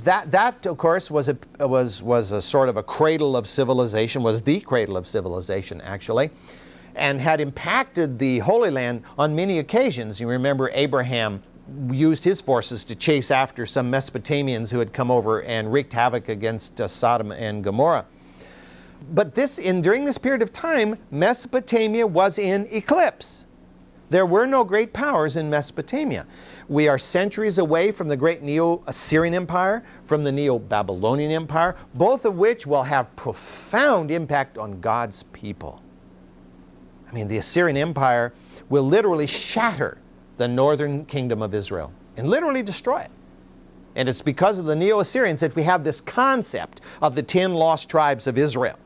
That, 0.04 0.30
that 0.30 0.64
of 0.66 0.78
course, 0.78 1.10
was 1.10 1.28
a, 1.28 1.36
was, 1.60 2.02
was 2.02 2.32
a 2.32 2.40
sort 2.40 2.68
of 2.68 2.76
a 2.76 2.82
cradle 2.82 3.36
of 3.36 3.46
civilization, 3.46 4.22
was 4.22 4.40
the 4.42 4.60
cradle 4.60 4.96
of 4.96 5.06
civilization, 5.06 5.80
actually, 5.82 6.30
and 6.94 7.20
had 7.20 7.40
impacted 7.40 8.18
the 8.18 8.38
Holy 8.40 8.70
Land 8.70 9.02
on 9.18 9.34
many 9.34 9.58
occasions. 9.58 10.20
You 10.20 10.28
remember 10.28 10.70
Abraham 10.74 11.42
used 11.90 12.24
his 12.24 12.40
forces 12.40 12.84
to 12.84 12.94
chase 12.94 13.30
after 13.30 13.66
some 13.66 13.90
Mesopotamians 13.90 14.70
who 14.70 14.78
had 14.78 14.92
come 14.92 15.10
over 15.10 15.42
and 15.42 15.72
wreaked 15.72 15.92
havoc 15.92 16.28
against 16.28 16.80
uh, 16.80 16.86
Sodom 16.86 17.32
and 17.32 17.64
Gomorrah 17.64 18.04
but 19.12 19.34
this 19.34 19.58
in 19.58 19.82
during 19.82 20.04
this 20.04 20.18
period 20.18 20.42
of 20.42 20.52
time, 20.52 20.96
Mesopotamia 21.10 22.06
was 22.06 22.38
in 22.38 22.66
eclipse. 22.70 23.46
There 24.10 24.26
were 24.26 24.46
no 24.46 24.64
great 24.64 24.92
powers 24.92 25.36
in 25.36 25.50
Mesopotamia. 25.50 26.26
We 26.68 26.88
are 26.88 26.98
centuries 26.98 27.58
away 27.58 27.90
from 27.90 28.08
the 28.08 28.16
great 28.16 28.42
Neo 28.42 28.82
Assyrian 28.86 29.34
Empire, 29.34 29.82
from 30.04 30.24
the 30.24 30.32
Neo 30.32 30.58
Babylonian 30.58 31.32
Empire, 31.32 31.76
both 31.94 32.24
of 32.24 32.36
which 32.36 32.66
will 32.66 32.82
have 32.82 33.14
profound 33.16 34.10
impact 34.10 34.56
on 34.56 34.80
God's 34.80 35.24
people. 35.24 35.82
I 37.14 37.16
mean, 37.16 37.28
the 37.28 37.36
Assyrian 37.36 37.76
Empire 37.76 38.32
will 38.68 38.82
literally 38.82 39.28
shatter 39.28 39.98
the 40.36 40.48
northern 40.48 41.06
kingdom 41.06 41.42
of 41.42 41.54
Israel 41.54 41.92
and 42.16 42.28
literally 42.28 42.60
destroy 42.60 43.02
it. 43.02 43.10
And 43.94 44.08
it's 44.08 44.20
because 44.20 44.58
of 44.58 44.64
the 44.64 44.74
Neo 44.74 44.98
Assyrians 44.98 45.38
that 45.38 45.54
we 45.54 45.62
have 45.62 45.84
this 45.84 46.00
concept 46.00 46.80
of 47.00 47.14
the 47.14 47.22
ten 47.22 47.54
lost 47.54 47.88
tribes 47.88 48.26
of 48.26 48.36
Israel. 48.36 48.76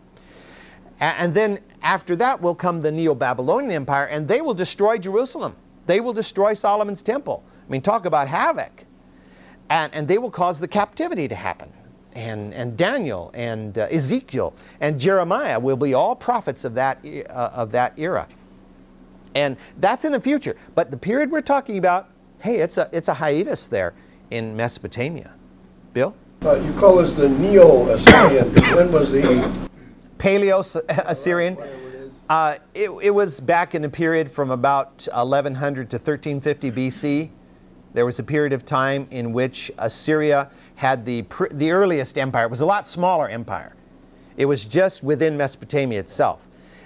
And 1.01 1.33
then 1.33 1.59
after 1.83 2.17
that 2.17 2.43
will 2.43 2.55
come 2.55 2.83
the 2.83 2.93
Neo 2.93 3.15
Babylonian 3.15 3.71
Empire, 3.71 4.05
and 4.05 4.29
they 4.29 4.43
will 4.43 4.53
destroy 4.53 4.99
Jerusalem. 4.99 5.57
They 5.87 6.01
will 6.01 6.13
destroy 6.13 6.53
Solomon's 6.53 7.01
temple. 7.01 7.43
I 7.67 7.73
mean, 7.73 7.81
talk 7.81 8.05
about 8.05 8.29
havoc. 8.29 8.85
And, 9.71 9.95
and 9.95 10.07
they 10.07 10.19
will 10.19 10.31
cause 10.31 10.61
the 10.61 10.69
captivity 10.69 11.29
to 11.29 11.35
happen. 11.35 11.73
And, 12.19 12.53
and 12.53 12.77
Daniel 12.77 13.31
and 13.33 13.79
uh, 13.79 13.87
Ezekiel 13.93 14.53
and 14.81 14.99
Jeremiah 14.99 15.61
will 15.61 15.77
be 15.77 15.95
all 15.95 16.17
prophets 16.17 16.65
of 16.65 16.75
that, 16.75 16.99
uh, 17.05 17.51
of 17.55 17.71
that 17.71 17.97
era. 17.97 18.27
And 19.37 19.57
that's 19.77 20.05
in 20.05 20.11
the 20.11 20.21
future. 20.21 20.57
But 20.75 20.91
the 20.91 20.97
period 20.97 21.31
we're 21.31 21.43
talking 21.43 21.79
about, 21.79 22.09
hey, 22.41 22.57
it's 22.57 22.77
a, 22.77 22.91
it's 22.93 23.07
a 23.07 23.15
hiatus 23.15 23.69
there 23.69 23.95
in 24.33 24.57
Mesopotamia. 24.57 25.31
Bill? 25.93 26.13
Uh, 26.45 26.55
you 26.57 26.73
call 26.73 26.97
this 26.97 27.13
the 27.13 27.29
Neo 27.29 27.89
Assyrian. 27.91 28.53
when 28.77 28.91
was 28.91 29.13
the 29.13 29.69
Paleo 30.19 30.61
Assyrian. 31.07 31.57
Uh, 32.29 32.57
it, 32.75 32.91
it, 33.01 33.11
was 33.11 33.41
back 33.41 33.77
in 33.77 33.85
a 33.85 33.89
period 33.89 34.29
from 34.29 34.51
about 34.51 35.09
1100 35.13 35.89
to 35.91 35.97
1350 35.97 36.73
BC. 36.73 37.31
There 37.95 38.05
was 38.05 38.19
a 38.19 38.23
period 38.23 38.53
of 38.53 38.65
time 38.65 39.07
in 39.11 39.33
which 39.33 39.71
Assyria 39.79 40.51
had 40.79 41.05
the, 41.05 41.25
the 41.51 41.73
earliest 41.73 42.17
empire. 42.17 42.45
It 42.45 42.51
was 42.51 42.61
a 42.61 42.67
lot 42.67 42.87
smaller 42.87 43.29
empire. 43.29 43.73
It 44.37 44.45
was 44.45 44.65
just 44.65 45.03
within 45.03 45.37
Mesopotamia 45.37 45.99
itself. 45.99 46.41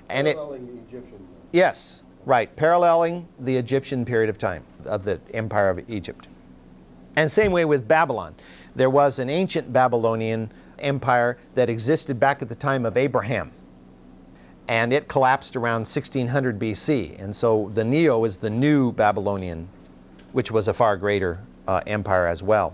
And 0.08 0.26
paralleling 0.26 0.62
it, 0.62 0.90
the 0.90 0.96
Egyptian. 0.96 1.28
Yes, 1.52 2.02
right, 2.24 2.56
paralleling 2.56 3.28
the 3.38 3.54
Egyptian 3.54 4.06
period 4.06 4.30
of 4.30 4.38
time 4.38 4.64
of 4.86 5.04
the 5.04 5.20
empire 5.34 5.68
of 5.68 5.90
Egypt. 5.90 6.26
And 7.16 7.30
same 7.30 7.52
way 7.52 7.66
with 7.66 7.86
Babylon. 7.86 8.34
There 8.74 8.88
was 8.88 9.18
an 9.18 9.28
ancient 9.28 9.74
Babylonian 9.74 10.50
empire 10.78 11.36
that 11.52 11.68
existed 11.68 12.18
back 12.18 12.40
at 12.40 12.48
the 12.48 12.54
time 12.54 12.86
of 12.86 12.96
Abraham. 12.96 13.52
And 14.68 14.90
it 14.94 15.06
collapsed 15.06 15.54
around 15.54 15.80
1600 15.80 16.58
BC. 16.58 17.22
And 17.22 17.36
so 17.36 17.70
the 17.74 17.84
Neo 17.84 18.24
is 18.24 18.38
the 18.38 18.48
new 18.48 18.90
Babylonian, 18.90 19.68
which 20.32 20.50
was 20.50 20.66
a 20.66 20.72
far 20.72 20.96
greater 20.96 21.40
uh, 21.68 21.82
empire 21.86 22.26
as 22.26 22.42
well. 22.42 22.72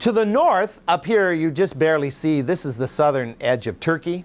To 0.00 0.12
the 0.12 0.24
north, 0.24 0.80
up 0.86 1.04
here, 1.04 1.32
you 1.32 1.50
just 1.50 1.76
barely 1.76 2.10
see 2.10 2.40
this 2.40 2.64
is 2.64 2.76
the 2.76 2.86
southern 2.86 3.34
edge 3.40 3.66
of 3.66 3.80
Turkey. 3.80 4.24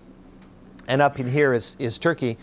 And 0.87 1.01
up 1.01 1.19
in 1.19 1.27
here 1.27 1.51
is, 1.51 1.75
is 1.79 1.97
Turkey. 1.97 2.37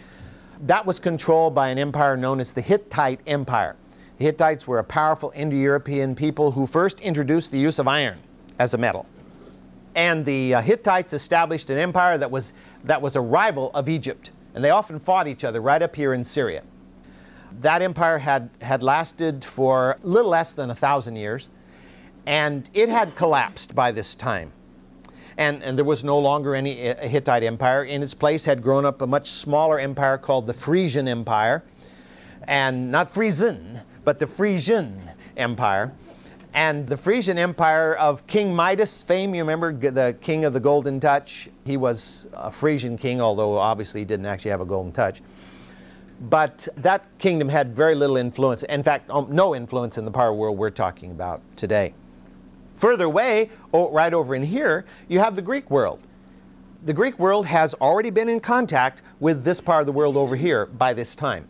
That 0.63 0.85
was 0.85 0.99
controlled 0.99 1.55
by 1.55 1.69
an 1.69 1.79
empire 1.79 2.17
known 2.17 2.41
as 2.41 2.53
the 2.53 2.61
Hittite 2.61 3.21
Empire. 3.29 3.77
The 4.19 4.25
Hittites 4.25 4.67
were 4.67 4.81
a 4.81 4.85
powerful 4.85 5.33
Indo 5.37 5.57
European 5.57 6.17
people 6.17 6.51
who 6.51 6.67
first 6.67 7.01
introduced 7.03 7.53
the 7.53 7.59
use 7.59 7.79
of 7.79 7.87
iron 7.87 8.19
as 8.59 8.75
a 8.75 8.79
metal. 8.79 9.07
And 9.95 10.25
the 10.25 10.55
uh, 10.55 10.61
Hittites 10.61 11.13
established 11.13 11.71
an 11.71 11.79
empire 11.79 12.19
that 12.19 12.31
was, 12.31 12.53
that 12.83 13.01
was 13.01 13.15
a 13.15 13.21
rival 13.21 13.71
of 13.75 13.89
Egypt. 13.89 14.33
And 14.57 14.65
they 14.65 14.71
often 14.71 14.99
fought 14.99 15.29
each 15.29 15.45
other 15.45 15.61
right 15.61 15.81
up 15.81 15.95
here 15.95 16.15
in 16.15 16.25
Syria. 16.25 16.65
That 17.61 17.81
empire 17.81 18.19
had, 18.19 18.51
had 18.61 18.83
lasted 18.83 19.45
for 19.45 19.93
a 20.03 20.07
little 20.07 20.31
less 20.31 20.53
than 20.53 20.71
a 20.71 20.75
thousand 20.75 21.15
years, 21.15 21.49
and 22.27 22.69
it 22.75 22.89
had 22.89 23.15
collapsed 23.17 23.75
by 23.75 23.93
this 23.93 24.15
time. 24.15 24.53
And, 25.39 25.63
and 25.63 25.79
there 25.79 25.85
was 25.85 26.05
no 26.05 26.19
longer 26.19 26.55
any 26.55 26.91
uh, 26.91 27.09
Hittite 27.09 27.43
empire. 27.43 27.85
In 27.85 28.03
its 28.03 28.15
place 28.15 28.45
had 28.45 28.63
grown 28.63 28.85
up 28.85 29.01
a 29.01 29.07
much 29.07 29.31
smaller 29.31 29.79
empire 29.79 30.19
called 30.19 30.47
the 30.47 30.55
Phrygian 30.55 31.09
Empire. 31.09 31.65
And 32.45 32.91
not 32.91 33.11
Frisian, 33.11 33.81
but 34.05 34.19
the 34.19 34.27
Phrygian 34.27 35.01
Empire. 35.37 35.93
And 36.53 36.87
the 36.87 36.97
Phrygian 36.97 37.39
Empire 37.39 37.95
of 37.95 38.27
King 38.27 38.55
Midas 38.55 39.03
fame, 39.03 39.35
you 39.35 39.43
remember 39.43 39.73
the 39.73 40.17
king 40.21 40.45
of 40.45 40.53
the 40.53 40.61
golden 40.61 40.99
touch? 40.99 41.49
He 41.65 41.77
was 41.77 42.27
a 42.33 42.51
Phrygian 42.51 42.99
king, 42.99 43.21
although 43.21 43.57
obviously 43.57 44.01
he 44.01 44.05
didn't 44.05 44.27
actually 44.27 44.51
have 44.51 44.61
a 44.61 44.67
golden 44.67 44.93
touch. 44.93 45.23
But 46.29 46.69
that 46.77 47.07
kingdom 47.19 47.49
had 47.49 47.75
very 47.75 47.95
little 47.95 48.17
influence, 48.17 48.63
in 48.65 48.83
fact, 48.83 49.09
um, 49.09 49.29
no 49.31 49.55
influence 49.55 49.97
in 49.97 50.05
the 50.05 50.11
the 50.11 50.33
world 50.33 50.59
we're 50.59 50.71
talking 50.71 51.13
about 51.13 51.41
today. 51.57 51.95
Further 52.81 53.05
away, 53.05 53.51
oh, 53.75 53.91
right 53.91 54.15
over 54.15 54.35
in 54.35 54.43
here, 54.43 54.87
you 55.07 55.19
have 55.19 55.37
the 55.37 55.43
Greek 55.43 55.71
world. 55.71 56.01
The 56.83 56.95
Greek 56.95 57.19
world 57.19 57.45
has 57.45 57.75
already 57.75 58.09
been 58.09 58.31
in 58.31 58.41
contact 58.41 59.03
with 59.21 59.45
this 59.45 59.61
part 59.61 59.81
of 59.81 59.87
the 59.87 59.93
world 59.93 60.17
over 60.17 60.35
here 60.35 60.65
by 60.65 60.95
this 60.95 61.15
time. 61.15 61.47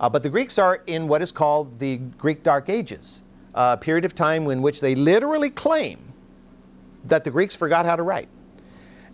Uh, 0.00 0.08
but 0.08 0.24
the 0.24 0.28
Greeks 0.28 0.58
are 0.58 0.82
in 0.88 1.06
what 1.06 1.22
is 1.22 1.30
called 1.30 1.78
the 1.78 1.98
Greek 2.18 2.42
Dark 2.42 2.68
Ages, 2.68 3.22
a 3.54 3.76
period 3.76 4.04
of 4.04 4.16
time 4.16 4.50
in 4.50 4.62
which 4.62 4.80
they 4.80 4.96
literally 4.96 5.48
claim 5.48 6.00
that 7.04 7.22
the 7.22 7.30
Greeks 7.30 7.54
forgot 7.54 7.86
how 7.86 7.94
to 7.94 8.02
write. 8.02 8.28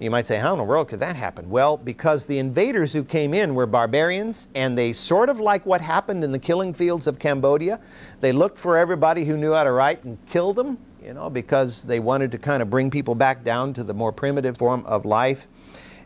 You 0.01 0.11
might 0.11 0.27
say, 0.27 0.39
how 0.39 0.53
in 0.53 0.59
the 0.59 0.65
world 0.65 0.89
could 0.89 1.01
that 1.01 1.15
happen? 1.15 1.51
Well, 1.51 1.77
because 1.77 2.25
the 2.25 2.39
invaders 2.39 2.95
who 2.95 3.05
came 3.05 3.35
in 3.35 3.55
were 3.55 3.67
barbarians, 3.67 4.49
and 4.55 4.79
they 4.79 4.95
sort 4.95 5.29
of 5.29 5.41
like 5.41 5.67
what 5.67 5.83
happened 5.83 6.25
in 6.25 6.33
the 6.33 6.39
killing 6.39 6.73
fields 6.73 7.07
of 7.07 7.19
Cambodia. 7.19 7.81
They 8.21 8.33
looked 8.33 8.59
for 8.59 8.79
everybody 8.79 9.27
who 9.27 9.37
knew 9.37 9.53
how 9.53 9.65
to 9.65 9.73
write 9.73 10.05
and 10.05 10.17
killed 10.31 10.57
them, 10.57 10.79
you 11.03 11.15
know, 11.15 11.31
because 11.31 11.83
they 11.83 12.01
wanted 12.01 12.33
to 12.33 12.39
kind 12.39 12.63
of 12.63 12.71
bring 12.71 12.91
people 12.91 13.15
back 13.15 13.45
down 13.45 13.73
to 13.75 13.85
the 13.85 13.95
more 13.95 14.13
primitive 14.13 14.57
form 14.57 14.85
of 14.87 15.05
life. 15.05 15.47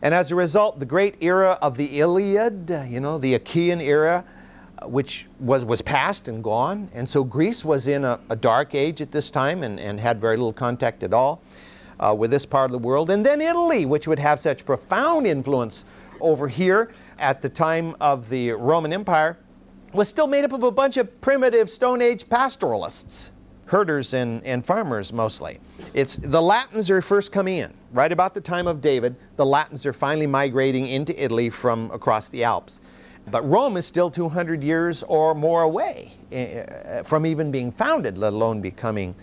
And 0.01 0.13
as 0.13 0.31
a 0.31 0.35
result, 0.35 0.79
the 0.79 0.85
great 0.85 1.15
era 1.21 1.57
of 1.61 1.77
the 1.77 1.99
Iliad, 1.99 2.69
you 2.89 2.99
know, 2.99 3.17
the 3.17 3.35
Achaean 3.35 3.79
era, 3.79 4.25
which 4.83 5.27
was, 5.39 5.63
was 5.63 5.81
past 5.81 6.27
and 6.27 6.43
gone. 6.43 6.89
And 6.93 7.07
so 7.07 7.23
Greece 7.23 7.63
was 7.63 7.87
in 7.87 8.03
a, 8.03 8.19
a 8.29 8.35
dark 8.35 8.75
age 8.75 9.01
at 9.01 9.11
this 9.11 9.31
time 9.31 9.63
and, 9.63 9.79
and 9.79 9.99
had 9.99 10.19
very 10.19 10.35
little 10.35 10.53
contact 10.53 11.03
at 11.03 11.13
all 11.13 11.41
uh, 11.99 12.13
with 12.17 12.31
this 12.31 12.45
part 12.45 12.65
of 12.65 12.71
the 12.73 12.85
world. 12.85 13.09
And 13.09 13.25
then 13.25 13.41
Italy, 13.41 13.85
which 13.85 14.07
would 14.07 14.19
have 14.19 14.39
such 14.39 14.65
profound 14.65 15.25
influence 15.25 15.85
over 16.19 16.47
here 16.47 16.91
at 17.19 17.41
the 17.41 17.49
time 17.49 17.95
of 18.01 18.29
the 18.29 18.51
Roman 18.51 18.91
Empire, 18.93 19.37
was 19.93 20.09
still 20.09 20.27
made 20.27 20.43
up 20.43 20.53
of 20.53 20.63
a 20.63 20.71
bunch 20.71 20.97
of 20.97 21.21
primitive 21.21 21.69
Stone 21.69 22.01
Age 22.01 22.27
pastoralists, 22.27 23.31
herders 23.65 24.13
and, 24.13 24.43
and 24.43 24.65
farmers 24.65 25.13
mostly. 25.13 25.59
It's, 25.93 26.17
the 26.17 26.41
Latins 26.41 26.89
are 26.89 27.01
first 27.01 27.31
coming 27.31 27.57
in. 27.57 27.73
Right 27.91 28.11
about 28.11 28.33
the 28.33 28.41
time 28.41 28.67
of 28.67 28.81
David, 28.81 29.15
the 29.35 29.45
Latins 29.45 29.85
are 29.85 29.93
finally 29.93 30.27
migrating 30.27 30.87
into 30.87 31.21
Italy 31.21 31.49
from 31.49 31.91
across 31.91 32.29
the 32.29 32.43
Alps. 32.43 32.81
But 33.31 33.47
Rome 33.47 33.77
is 33.77 33.85
still 33.85 34.11
200 34.11 34.61
years 34.63 35.03
or 35.03 35.33
more 35.33 35.63
away 35.63 36.11
uh, 36.31 37.03
from 37.03 37.25
even 37.25 37.51
being 37.51 37.71
founded, 37.71 38.17
let 38.17 38.33
alone 38.33 38.59
becoming 38.59 39.15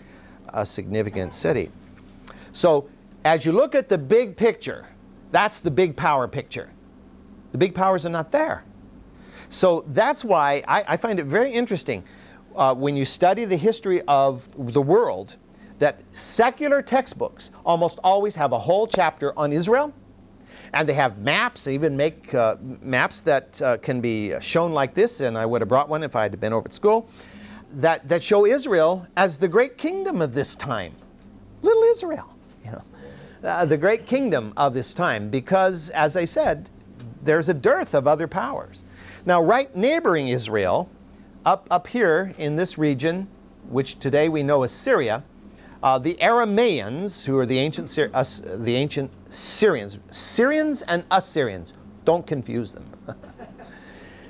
a 0.49 0.65
significant 0.65 1.33
city. 1.33 1.71
So 2.51 2.89
as 3.23 3.45
you 3.45 3.51
look 3.51 3.75
at 3.75 3.89
the 3.89 3.97
big 3.97 4.35
picture, 4.35 4.87
that's 5.31 5.59
the 5.59 5.71
big 5.71 5.95
power 5.95 6.27
picture. 6.27 6.69
The 7.51 7.57
big 7.57 7.75
powers 7.75 8.05
are 8.05 8.09
not 8.09 8.31
there. 8.31 8.63
So 9.49 9.83
that's 9.87 10.23
why 10.23 10.63
I, 10.67 10.83
I 10.87 10.97
find 10.97 11.19
it 11.19 11.25
very 11.25 11.51
interesting 11.51 12.03
uh, 12.55 12.73
when 12.73 12.95
you 12.95 13.05
study 13.05 13.45
the 13.45 13.55
history 13.55 14.01
of 14.07 14.47
the 14.73 14.81
world 14.81 15.37
that 15.79 15.99
secular 16.11 16.81
textbooks 16.81 17.51
almost 17.65 17.99
always 18.03 18.35
have 18.35 18.51
a 18.51 18.59
whole 18.59 18.85
chapter 18.85 19.37
on 19.37 19.51
Israel. 19.51 19.93
And 20.73 20.87
they 20.87 20.93
have 20.93 21.17
maps, 21.17 21.65
they 21.65 21.73
even 21.73 21.97
make 21.97 22.33
uh, 22.33 22.55
maps 22.81 23.19
that 23.21 23.61
uh, 23.61 23.77
can 23.77 23.99
be 23.99 24.39
shown 24.39 24.71
like 24.71 24.93
this, 24.93 25.19
and 25.19 25.37
I 25.37 25.45
would 25.45 25.59
have 25.61 25.67
brought 25.67 25.89
one 25.89 26.01
if 26.03 26.15
I 26.15 26.23
had 26.23 26.39
been 26.39 26.53
over 26.53 26.65
at 26.65 26.73
school, 26.73 27.09
that, 27.73 28.07
that 28.07 28.23
show 28.23 28.45
Israel 28.45 29.05
as 29.17 29.37
the 29.37 29.47
great 29.47 29.77
kingdom 29.77 30.21
of 30.21 30.33
this 30.33 30.55
time. 30.55 30.93
Little 31.61 31.83
Israel 31.83 32.31
you 32.63 32.71
know, 32.71 32.83
uh, 33.43 33.65
the 33.65 33.77
great 33.77 34.05
kingdom 34.05 34.53
of 34.57 34.73
this 34.73 34.93
time, 34.93 35.29
because, 35.29 35.89
as 35.91 36.15
I 36.15 36.25
said, 36.25 36.69
there's 37.23 37.49
a 37.49 37.53
dearth 37.53 37.93
of 37.93 38.07
other 38.07 38.27
powers. 38.27 38.83
Now, 39.25 39.43
right 39.43 39.73
neighboring 39.75 40.29
Israel, 40.29 40.89
up, 41.45 41.67
up 41.69 41.87
here 41.87 42.33
in 42.37 42.55
this 42.55 42.77
region, 42.77 43.27
which 43.69 43.99
today 43.99 44.29
we 44.29 44.43
know 44.43 44.63
as 44.63 44.71
Syria, 44.71 45.23
uh, 45.83 45.97
the 45.97 46.15
Aramaeans, 46.15 47.25
who 47.25 47.37
are 47.37 47.45
the 47.45 47.57
ancient, 47.57 47.87
Syri- 47.87 48.11
uh, 48.13 48.57
the 48.63 48.75
ancient 48.75 49.11
Syrians, 49.29 49.97
Syrians 50.11 50.81
and 50.83 51.03
Assyrians, 51.11 51.73
don't 52.05 52.25
confuse 52.25 52.73
them. 52.73 52.85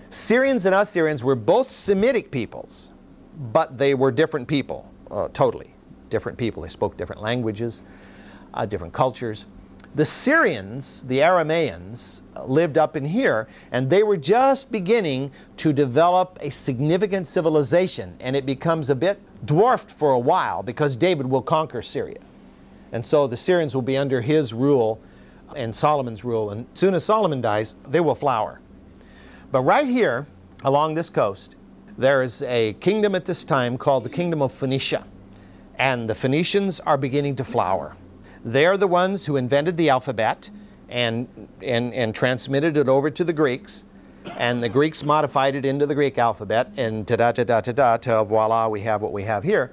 Syrians 0.09 0.65
and 0.65 0.75
Assyrians 0.75 1.23
were 1.23 1.35
both 1.35 1.71
Semitic 1.71 2.31
peoples, 2.31 2.91
but 3.51 3.77
they 3.77 3.93
were 3.93 4.11
different 4.11 4.47
people, 4.47 4.89
uh, 5.09 5.27
totally 5.33 5.73
different 6.09 6.37
people. 6.37 6.63
They 6.63 6.69
spoke 6.69 6.97
different 6.97 7.21
languages 7.21 7.81
uh, 8.53 8.65
different 8.65 8.93
cultures. 8.93 9.45
The 9.93 10.05
Syrians, 10.05 11.03
the 11.03 11.19
Aramaeans, 11.19 12.21
lived 12.45 12.77
up 12.77 12.95
in 12.95 13.03
here, 13.03 13.49
and 13.73 13.89
they 13.89 14.03
were 14.03 14.15
just 14.15 14.71
beginning 14.71 15.31
to 15.57 15.73
develop 15.73 16.37
a 16.39 16.49
significant 16.49 17.27
civilization, 17.27 18.15
and 18.21 18.33
it 18.33 18.45
becomes 18.45 18.89
a 18.89 18.95
bit 18.95 19.19
dwarfed 19.45 19.91
for 19.91 20.11
a 20.11 20.19
while 20.19 20.63
because 20.63 20.95
David 20.95 21.27
will 21.27 21.41
conquer 21.41 21.81
Syria. 21.81 22.19
And 22.93 23.05
so 23.05 23.27
the 23.27 23.35
Syrians 23.35 23.75
will 23.75 23.81
be 23.81 23.97
under 23.97 24.21
his 24.21 24.53
rule 24.53 25.01
and 25.57 25.75
Solomon's 25.75 26.23
rule, 26.23 26.51
and 26.51 26.65
as 26.73 26.79
soon 26.79 26.93
as 26.93 27.03
Solomon 27.03 27.41
dies, 27.41 27.75
they 27.89 27.99
will 27.99 28.15
flower. 28.15 28.61
But 29.51 29.63
right 29.63 29.87
here, 29.87 30.25
along 30.63 30.93
this 30.93 31.09
coast, 31.09 31.57
there 31.97 32.23
is 32.23 32.41
a 32.43 32.73
kingdom 32.79 33.13
at 33.13 33.25
this 33.25 33.43
time 33.43 33.77
called 33.77 34.05
the 34.05 34.09
Kingdom 34.09 34.41
of 34.41 34.53
Phoenicia, 34.53 35.05
and 35.77 36.09
the 36.09 36.15
Phoenicians 36.15 36.79
are 36.79 36.97
beginning 36.97 37.35
to 37.35 37.43
flower. 37.43 37.97
They're 38.43 38.77
the 38.77 38.87
ones 38.87 39.25
who 39.25 39.37
invented 39.37 39.77
the 39.77 39.89
alphabet 39.89 40.49
and, 40.89 41.27
and, 41.61 41.93
and 41.93 42.13
transmitted 42.13 42.77
it 42.77 42.89
over 42.89 43.09
to 43.09 43.23
the 43.23 43.33
Greeks. 43.33 43.85
And 44.37 44.63
the 44.63 44.69
Greeks 44.69 45.03
modified 45.03 45.55
it 45.55 45.65
into 45.65 45.85
the 45.85 45.95
Greek 45.95 46.17
alphabet, 46.17 46.71
and 46.77 47.07
ta 47.07 47.15
da 47.15 47.31
ta 47.31 47.43
da 47.43 47.61
ta 47.61 47.71
da, 47.71 47.97
till 47.97 48.23
voila, 48.23 48.67
we 48.67 48.81
have 48.81 49.01
what 49.01 49.11
we 49.11 49.23
have 49.23 49.43
here. 49.43 49.71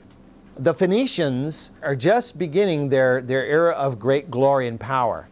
The 0.57 0.73
Phoenicians 0.73 1.71
are 1.83 1.95
just 1.95 2.39
beginning 2.39 2.89
their, 2.89 3.21
their 3.21 3.45
era 3.45 3.73
of 3.73 3.99
great 3.99 4.31
glory 4.31 4.67
and 4.67 4.81
power. 4.81 5.29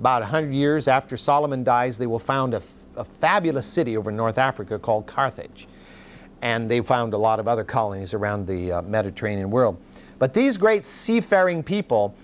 About 0.00 0.22
100 0.22 0.52
years 0.52 0.88
after 0.88 1.16
Solomon 1.16 1.62
dies, 1.62 1.98
they 1.98 2.06
will 2.06 2.18
found 2.18 2.54
a, 2.54 2.62
a 2.96 3.04
fabulous 3.04 3.66
city 3.66 3.96
over 3.96 4.10
in 4.10 4.16
North 4.16 4.38
Africa 4.38 4.78
called 4.78 5.06
Carthage. 5.06 5.68
And 6.40 6.70
they 6.70 6.80
found 6.80 7.14
a 7.14 7.18
lot 7.18 7.40
of 7.40 7.48
other 7.48 7.64
colonies 7.64 8.14
around 8.14 8.46
the 8.46 8.72
uh, 8.72 8.82
Mediterranean 8.82 9.50
world. 9.50 9.76
But 10.18 10.34
these 10.34 10.56
great 10.56 10.84
seafaring 10.86 11.62
people, 11.62 12.14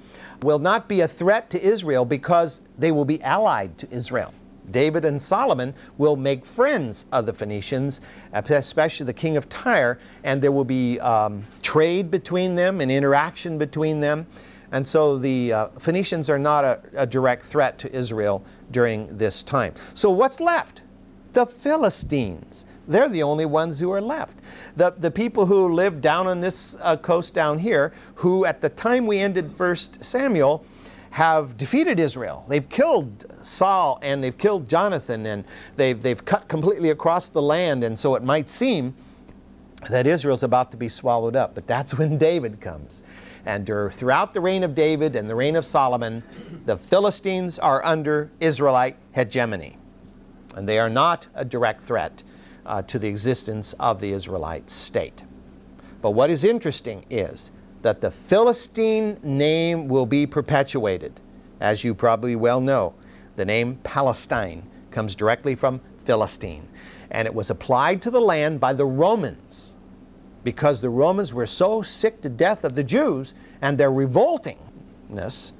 will 0.42 0.58
not 0.58 0.88
be 0.88 1.00
a 1.00 1.08
threat 1.08 1.50
to 1.50 1.62
Israel 1.62 2.04
because 2.04 2.60
they 2.78 2.92
will 2.92 3.04
be 3.04 3.22
allied 3.22 3.76
to 3.78 3.90
Israel. 3.90 4.32
David 4.70 5.04
and 5.04 5.20
Solomon 5.20 5.74
will 5.98 6.16
make 6.16 6.46
friends 6.46 7.06
of 7.12 7.26
the 7.26 7.32
Phoenicians, 7.32 8.00
especially 8.32 9.06
the 9.06 9.12
king 9.12 9.36
of 9.36 9.48
Tyre, 9.48 9.98
and 10.22 10.40
there 10.40 10.52
will 10.52 10.64
be 10.64 10.98
um, 11.00 11.44
trade 11.62 12.10
between 12.10 12.54
them 12.54 12.80
and 12.80 12.90
interaction 12.90 13.58
between 13.58 14.00
them. 14.00 14.26
And 14.72 14.86
so 14.86 15.18
the 15.18 15.52
uh, 15.52 15.68
Phoenicians 15.78 16.28
are 16.30 16.38
not 16.38 16.64
a, 16.64 16.80
a 16.94 17.06
direct 17.06 17.44
threat 17.44 17.78
to 17.80 17.94
Israel 17.94 18.44
during 18.70 19.14
this 19.16 19.42
time. 19.42 19.74
So 19.92 20.10
what's 20.10 20.40
left? 20.40 20.82
The 21.34 21.46
Philistines. 21.46 22.64
They're 22.86 23.08
the 23.08 23.22
only 23.22 23.46
ones 23.46 23.78
who 23.78 23.90
are 23.92 24.00
left. 24.00 24.38
The, 24.76 24.94
the 24.98 25.10
people 25.10 25.46
who 25.46 25.72
live 25.72 26.00
down 26.00 26.26
on 26.26 26.40
this 26.40 26.76
uh, 26.80 26.96
coast 26.96 27.34
down 27.34 27.58
here, 27.58 27.92
who 28.16 28.44
at 28.44 28.60
the 28.60 28.68
time 28.68 29.06
we 29.06 29.18
ended 29.18 29.56
First 29.56 30.04
Samuel, 30.04 30.64
have 31.10 31.56
defeated 31.56 32.00
Israel. 32.00 32.44
They've 32.48 32.68
killed 32.68 33.26
Saul 33.42 34.00
and 34.02 34.22
they've 34.22 34.36
killed 34.36 34.68
Jonathan 34.68 35.26
and 35.26 35.44
they've, 35.76 36.02
they've 36.02 36.24
cut 36.24 36.48
completely 36.48 36.90
across 36.90 37.28
the 37.28 37.40
land. 37.40 37.84
And 37.84 37.96
so 37.96 38.16
it 38.16 38.24
might 38.24 38.50
seem 38.50 38.94
that 39.88 40.06
Israel's 40.06 40.42
about 40.42 40.72
to 40.72 40.76
be 40.76 40.88
swallowed 40.88 41.36
up. 41.36 41.54
But 41.54 41.66
that's 41.68 41.94
when 41.98 42.18
David 42.18 42.60
comes. 42.60 43.04
And 43.46 43.66
throughout 43.66 44.34
the 44.34 44.40
reign 44.40 44.64
of 44.64 44.74
David 44.74 45.16
and 45.16 45.28
the 45.28 45.34
reign 45.34 45.54
of 45.54 45.64
Solomon, 45.64 46.22
the 46.64 46.76
Philistines 46.76 47.58
are 47.58 47.84
under 47.84 48.30
Israelite 48.40 48.96
hegemony. 49.12 49.76
And 50.56 50.68
they 50.68 50.78
are 50.78 50.90
not 50.90 51.28
a 51.34 51.44
direct 51.44 51.82
threat 51.82 52.22
uh, 52.66 52.82
to 52.82 52.98
the 52.98 53.08
existence 53.08 53.74
of 53.80 54.00
the 54.00 54.12
Israelite 54.12 54.70
state. 54.70 55.24
But 56.02 56.10
what 56.10 56.30
is 56.30 56.44
interesting 56.44 57.04
is 57.10 57.50
that 57.82 58.00
the 58.00 58.10
Philistine 58.10 59.18
name 59.22 59.88
will 59.88 60.06
be 60.06 60.26
perpetuated. 60.26 61.20
As 61.60 61.84
you 61.84 61.94
probably 61.94 62.36
well 62.36 62.60
know, 62.60 62.94
the 63.36 63.44
name 63.44 63.78
Palestine 63.84 64.62
comes 64.90 65.14
directly 65.14 65.54
from 65.54 65.80
Philistine. 66.04 66.68
And 67.10 67.26
it 67.26 67.34
was 67.34 67.50
applied 67.50 68.02
to 68.02 68.10
the 68.10 68.20
land 68.20 68.60
by 68.60 68.72
the 68.72 68.84
Romans 68.84 69.72
because 70.44 70.80
the 70.80 70.90
Romans 70.90 71.32
were 71.32 71.46
so 71.46 71.82
sick 71.82 72.20
to 72.22 72.28
death 72.28 72.64
of 72.64 72.74
the 72.74 72.84
Jews 72.84 73.34
and 73.62 73.78
their 73.78 73.90
revoltingness 73.90 75.52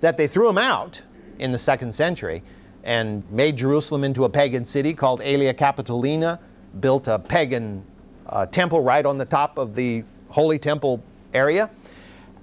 that 0.00 0.16
they 0.16 0.26
threw 0.26 0.46
them 0.46 0.58
out 0.58 1.02
in 1.38 1.52
the 1.52 1.58
second 1.58 1.94
century 1.94 2.42
and 2.86 3.28
made 3.32 3.56
Jerusalem 3.56 4.04
into 4.04 4.24
a 4.24 4.28
pagan 4.28 4.64
city 4.64 4.94
called 4.94 5.20
Aelia 5.20 5.52
Capitolina, 5.52 6.38
built 6.78 7.08
a 7.08 7.18
pagan 7.18 7.84
uh, 8.28 8.46
temple 8.46 8.80
right 8.80 9.04
on 9.04 9.18
the 9.18 9.24
top 9.24 9.58
of 9.58 9.74
the 9.74 10.04
Holy 10.28 10.56
Temple 10.56 11.02
area, 11.34 11.68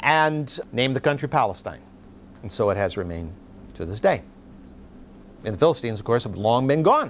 and 0.01 0.59
named 0.73 0.97
the 0.97 0.99
country 0.99 1.29
Palestine. 1.29 1.79
And 2.41 2.51
so 2.51 2.69
it 2.69 2.75
has 2.75 2.97
remained 2.97 3.31
to 3.75 3.85
this 3.85 4.01
day. 4.01 4.21
And 5.45 5.55
the 5.55 5.57
Philistines, 5.57 5.99
of 5.99 6.05
course, 6.05 6.25
have 6.25 6.35
long 6.35 6.67
been 6.67 6.83
gone. 6.83 7.09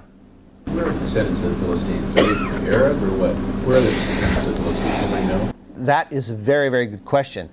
Where 0.66 0.86
are 0.86 0.92
the 0.92 1.00
descendants 1.00 1.40
of 1.40 1.50
the 1.50 1.66
Philistines? 1.66 2.16
Are 2.16 2.34
they 2.60 2.72
Arab 2.72 3.02
or 3.02 3.18
what? 3.18 3.34
Where 3.66 3.78
are 3.78 3.80
the 3.80 3.90
descendants 3.90 4.48
of 4.48 4.56
the 4.56 4.62
Philistines? 4.62 5.12
Anybody 5.12 5.26
know? 5.26 5.52
That 5.84 6.12
is 6.12 6.30
a 6.30 6.36
very, 6.36 6.68
very 6.68 6.86
good 6.86 7.04
question. 7.04 7.50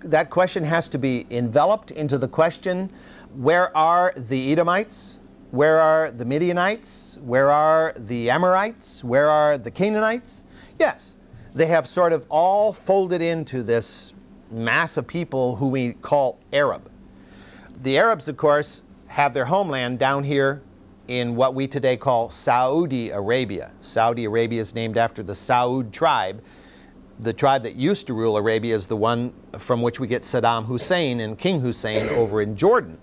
that 0.00 0.28
question 0.28 0.64
has 0.64 0.88
to 0.90 0.98
be 0.98 1.26
enveloped 1.30 1.90
into 1.92 2.18
the 2.18 2.28
question 2.28 2.90
where 3.34 3.74
are 3.74 4.12
the 4.14 4.52
Edomites? 4.52 5.18
Where 5.52 5.78
are 5.78 6.10
the 6.10 6.24
Midianites? 6.24 7.18
Where 7.22 7.50
are 7.50 7.92
the 7.94 8.30
Amorites? 8.30 9.04
Where 9.04 9.28
are 9.28 9.58
the 9.58 9.70
Canaanites? 9.70 10.46
Yes, 10.78 11.18
they 11.54 11.66
have 11.66 11.86
sort 11.86 12.14
of 12.14 12.24
all 12.30 12.72
folded 12.72 13.20
into 13.20 13.62
this 13.62 14.14
mass 14.50 14.96
of 14.96 15.06
people 15.06 15.56
who 15.56 15.68
we 15.68 15.92
call 15.92 16.38
Arab. 16.54 16.90
The 17.82 17.98
Arabs, 17.98 18.28
of 18.28 18.38
course, 18.38 18.80
have 19.08 19.34
their 19.34 19.44
homeland 19.44 19.98
down 19.98 20.24
here 20.24 20.62
in 21.08 21.36
what 21.36 21.54
we 21.54 21.66
today 21.66 21.98
call 21.98 22.30
Saudi 22.30 23.10
Arabia. 23.10 23.72
Saudi 23.82 24.24
Arabia 24.24 24.62
is 24.62 24.74
named 24.74 24.96
after 24.96 25.22
the 25.22 25.34
Saud 25.34 25.92
tribe. 25.92 26.42
The 27.20 27.34
tribe 27.34 27.62
that 27.64 27.76
used 27.76 28.06
to 28.06 28.14
rule 28.14 28.38
Arabia 28.38 28.74
is 28.74 28.86
the 28.86 28.96
one 28.96 29.34
from 29.58 29.82
which 29.82 30.00
we 30.00 30.06
get 30.06 30.22
Saddam 30.22 30.64
Hussein 30.64 31.20
and 31.20 31.38
King 31.38 31.60
Hussein 31.60 32.08
over 32.08 32.40
in 32.40 32.56
Jordan 32.56 32.96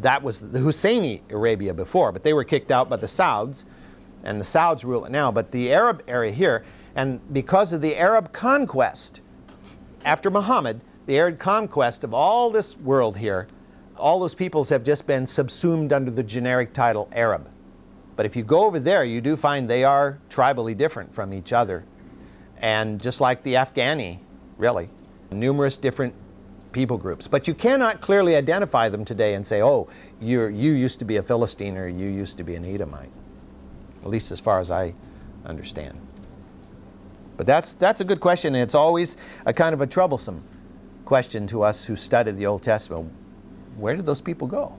that 0.00 0.22
was 0.22 0.40
the 0.40 0.58
Husseini 0.58 1.20
Arabia 1.30 1.74
before, 1.74 2.12
but 2.12 2.22
they 2.22 2.32
were 2.32 2.44
kicked 2.44 2.70
out 2.70 2.88
by 2.88 2.96
the 2.96 3.08
Sauds, 3.08 3.64
and 4.22 4.40
the 4.40 4.44
Sauds 4.44 4.84
rule 4.84 5.04
it 5.04 5.10
now. 5.10 5.32
But 5.32 5.50
the 5.50 5.72
Arab 5.72 6.02
area 6.08 6.32
here, 6.32 6.64
and 6.94 7.20
because 7.32 7.72
of 7.72 7.80
the 7.80 7.96
Arab 7.96 8.32
conquest, 8.32 9.20
after 10.04 10.30
Muhammad, 10.30 10.80
the 11.06 11.18
Arab 11.18 11.38
conquest 11.38 12.04
of 12.04 12.14
all 12.14 12.50
this 12.50 12.76
world 12.78 13.16
here, 13.16 13.48
all 13.96 14.20
those 14.20 14.34
peoples 14.34 14.68
have 14.68 14.84
just 14.84 15.06
been 15.06 15.26
subsumed 15.26 15.92
under 15.92 16.10
the 16.10 16.22
generic 16.22 16.72
title 16.72 17.08
Arab. 17.12 17.48
But 18.14 18.26
if 18.26 18.36
you 18.36 18.42
go 18.42 18.64
over 18.64 18.80
there, 18.80 19.04
you 19.04 19.20
do 19.20 19.36
find 19.36 19.68
they 19.68 19.84
are 19.84 20.18
tribally 20.28 20.76
different 20.76 21.14
from 21.14 21.32
each 21.32 21.52
other. 21.52 21.84
And 22.58 23.00
just 23.00 23.20
like 23.20 23.42
the 23.42 23.54
Afghani, 23.54 24.18
really, 24.56 24.88
numerous 25.30 25.76
different 25.76 26.14
people 26.78 26.96
groups. 26.96 27.26
But 27.26 27.48
you 27.48 27.54
cannot 27.54 28.00
clearly 28.00 28.36
identify 28.36 28.88
them 28.88 29.04
today 29.04 29.34
and 29.34 29.44
say, 29.44 29.62
oh, 29.62 29.88
you 30.20 30.46
you 30.46 30.70
used 30.74 31.00
to 31.00 31.04
be 31.04 31.16
a 31.16 31.22
Philistine 31.24 31.76
or 31.76 31.88
you 31.88 32.08
used 32.08 32.38
to 32.38 32.44
be 32.44 32.54
an 32.54 32.64
Edomite, 32.64 33.10
at 34.04 34.08
least 34.08 34.30
as 34.30 34.38
far 34.38 34.60
as 34.60 34.70
I 34.70 34.94
understand. 35.44 35.98
But 37.36 37.48
that's, 37.48 37.72
that's 37.72 38.00
a 38.00 38.04
good 38.04 38.20
question, 38.20 38.54
and 38.54 38.62
it's 38.62 38.76
always 38.76 39.16
a 39.44 39.52
kind 39.52 39.74
of 39.74 39.80
a 39.80 39.88
troublesome 39.88 40.40
question 41.04 41.48
to 41.48 41.64
us 41.64 41.84
who 41.84 41.96
study 41.96 42.30
the 42.30 42.46
Old 42.46 42.62
Testament. 42.62 43.10
Where 43.76 43.96
did 43.96 44.06
those 44.06 44.20
people 44.20 44.46
go? 44.46 44.76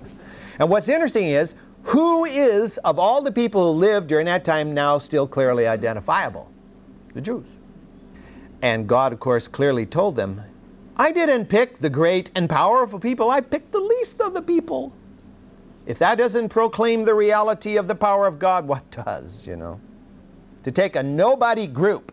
and 0.58 0.70
what's 0.70 0.88
interesting 0.88 1.28
is, 1.28 1.56
who 1.82 2.24
is, 2.24 2.78
of 2.78 2.98
all 2.98 3.20
the 3.20 3.32
people 3.32 3.74
who 3.74 3.78
lived 3.78 4.06
during 4.06 4.24
that 4.24 4.46
time, 4.46 4.72
now 4.72 4.96
still 4.96 5.26
clearly 5.26 5.66
identifiable? 5.66 6.50
The 7.12 7.20
Jews. 7.20 7.58
And 8.62 8.88
God, 8.88 9.12
of 9.12 9.20
course, 9.20 9.46
clearly 9.46 9.84
told 9.84 10.16
them 10.16 10.40
I 10.96 11.10
didn't 11.10 11.46
pick 11.46 11.78
the 11.78 11.90
great 11.90 12.30
and 12.34 12.48
powerful 12.48 12.98
people, 12.98 13.30
I 13.30 13.40
picked 13.40 13.72
the 13.72 13.80
least 13.80 14.20
of 14.20 14.34
the 14.34 14.42
people. 14.42 14.92
If 15.86 15.98
that 15.98 16.16
doesn't 16.16 16.48
proclaim 16.48 17.04
the 17.04 17.14
reality 17.14 17.76
of 17.76 17.88
the 17.88 17.94
power 17.94 18.26
of 18.26 18.38
God, 18.38 18.66
what 18.66 18.88
does, 18.90 19.46
you 19.46 19.56
know? 19.56 19.80
To 20.62 20.70
take 20.70 20.96
a 20.96 21.02
nobody 21.02 21.66
group 21.66 22.12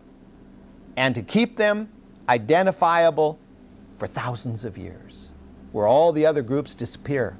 and 0.96 1.14
to 1.14 1.22
keep 1.22 1.56
them 1.56 1.88
identifiable 2.28 3.38
for 3.96 4.06
thousands 4.06 4.64
of 4.64 4.76
years, 4.76 5.30
where 5.70 5.86
all 5.86 6.12
the 6.12 6.26
other 6.26 6.42
groups 6.42 6.74
disappear 6.74 7.36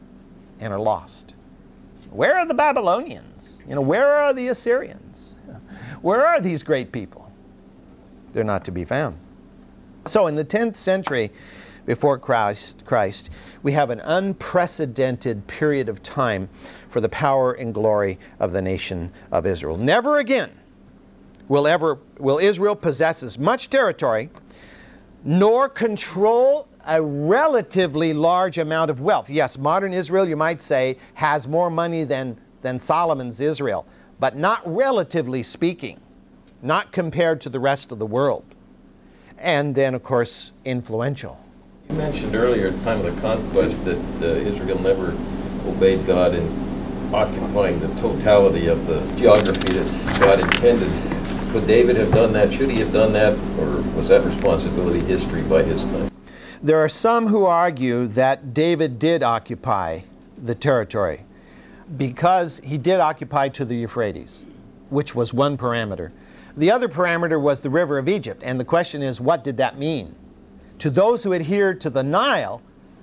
and 0.61 0.73
are 0.73 0.81
lost. 0.81 1.35
Where 2.11 2.39
are 2.39 2.47
the 2.47 2.55
Babylonians? 2.55 3.63
You 3.69 3.75
know, 3.75 3.81
where 3.81 4.09
are 4.09 4.33
the 4.33 4.49
Assyrians? 4.49 5.37
Where 6.03 6.27
are 6.27 6.41
these 6.41 6.63
great 6.63 6.91
people? 6.91 7.31
They're 8.33 8.43
not 8.45 8.65
to 8.65 8.73
be 8.73 8.85
found. 8.85 9.17
So 10.07 10.27
in 10.27 10.35
the 10.35 10.45
10th 10.45 10.77
century 10.77 11.31
before 11.87 12.19
Christ, 12.19 12.85
Christ, 12.85 13.31
we 13.63 13.73
have 13.73 13.91
an 13.91 14.01
unprecedented 14.01 15.47
period 15.47 15.89
of 15.89 16.03
time 16.03 16.49
for 16.89 17.01
the 17.01 17.09
power 17.09 17.53
and 17.53 17.73
glory 17.73 18.19
of 18.41 18.53
the 18.53 18.63
nation 18.63 19.13
of 19.31 19.47
Israel. 19.47 19.77
Never 19.77 20.19
again 20.19 20.51
will 21.49 21.67
ever 21.67 21.99
will 22.19 22.39
Israel 22.39 22.77
possess 22.77 23.23
as 23.23 23.39
much 23.39 23.69
territory 23.71 24.31
nor 25.25 25.69
control 25.69 26.69
a 26.87 27.01
relatively 27.01 28.13
large 28.13 28.59
amount 28.59 28.91
of 28.91 29.01
wealth. 29.01 29.31
Yes, 29.31 29.57
modern 29.57 29.93
Israel, 29.93 30.29
you 30.29 30.37
might 30.37 30.61
say, 30.61 30.99
has 31.15 31.47
more 31.47 31.71
money 31.71 32.03
than, 32.03 32.37
than 32.61 32.81
Solomon's 32.81 33.41
Israel, 33.41 33.87
but 34.19 34.37
not 34.37 34.61
relatively 34.65 35.45
speaking, 35.45 36.01
not 36.61 36.91
compared 36.91 37.41
to 37.43 37.49
the 37.49 37.61
rest 37.61 37.93
of 37.93 38.01
the 38.01 38.07
world 38.07 38.52
and 39.43 39.75
then, 39.75 39.95
of 39.95 40.03
course, 40.03 40.53
influential. 40.65 41.39
You 41.91 41.97
mentioned 41.97 42.35
earlier 42.35 42.69
at 42.69 42.79
the 42.79 42.85
time 42.85 43.05
of 43.05 43.15
the 43.15 43.21
conquest 43.21 43.85
that 43.85 43.99
uh, 44.23 44.27
Israel 44.49 44.79
never 44.81 45.09
obeyed 45.67 46.07
God 46.07 46.35
in 46.35 46.49
occupying 47.13 47.79
the 47.81 47.89
totality 48.01 48.69
of 48.69 48.87
the 48.87 49.01
geography 49.17 49.75
that 49.75 50.21
God 50.21 50.41
intended. 50.41 50.91
Could 51.53 51.67
David 51.67 51.97
have 51.97 52.11
done 52.13 52.33
that? 52.33 52.53
Should 52.53 52.71
he 52.71 52.79
have 52.79 52.93
done 52.93 53.13
that? 53.13 53.35
Or 53.59 53.83
was 53.99 54.09
that 54.09 54.25
responsibility 54.25 55.01
history 55.01 55.43
by 55.43 55.63
his 55.63 55.83
time? 55.83 56.11
There 56.63 56.79
are 56.79 56.89
some 56.89 57.27
who 57.27 57.45
argue 57.45 58.07
that 58.07 58.55
David 58.55 58.99
did 58.99 59.23
occupy 59.23 60.01
the 60.39 60.55
territory 60.55 61.25
because 61.99 62.61
he 62.65 62.79
did 62.79 63.01
occupy 63.01 63.49
to 63.51 63.65
the 63.65 63.75
Euphrates, 63.75 64.45
which 64.89 65.15
was 65.15 65.35
one 65.35 65.59
parameter. 65.59 66.13
The 66.57 66.71
other 66.71 66.89
parameter 66.89 67.41
was 67.41 67.61
the 67.61 67.71
river 67.71 67.99
of 67.99 68.09
Egypt, 68.09 68.43
and 68.45 68.61
the 68.61 68.65
question 68.65 69.03
is, 69.03 69.21
what 69.21 69.43
did 69.43 69.57
that 69.57 69.79
mean? 69.79 70.15
To 70.79 70.91
those 70.91 71.25
who 71.25 71.33
adhere 71.33 71.75
to 71.75 71.89
the 71.89 72.03
Nile, 72.03 72.61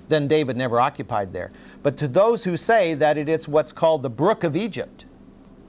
then 0.08 0.28
David 0.28 0.56
never 0.56 0.78
occupied 0.80 1.32
there. 1.32 1.50
But 1.82 1.96
to 1.98 2.08
those 2.08 2.44
who 2.44 2.56
say 2.56 2.94
that 2.94 3.16
it 3.16 3.28
is 3.28 3.48
what's 3.48 3.72
called 3.72 4.02
the 4.02 4.10
brook 4.10 4.44
of 4.44 4.54
Egypt, 4.54 5.04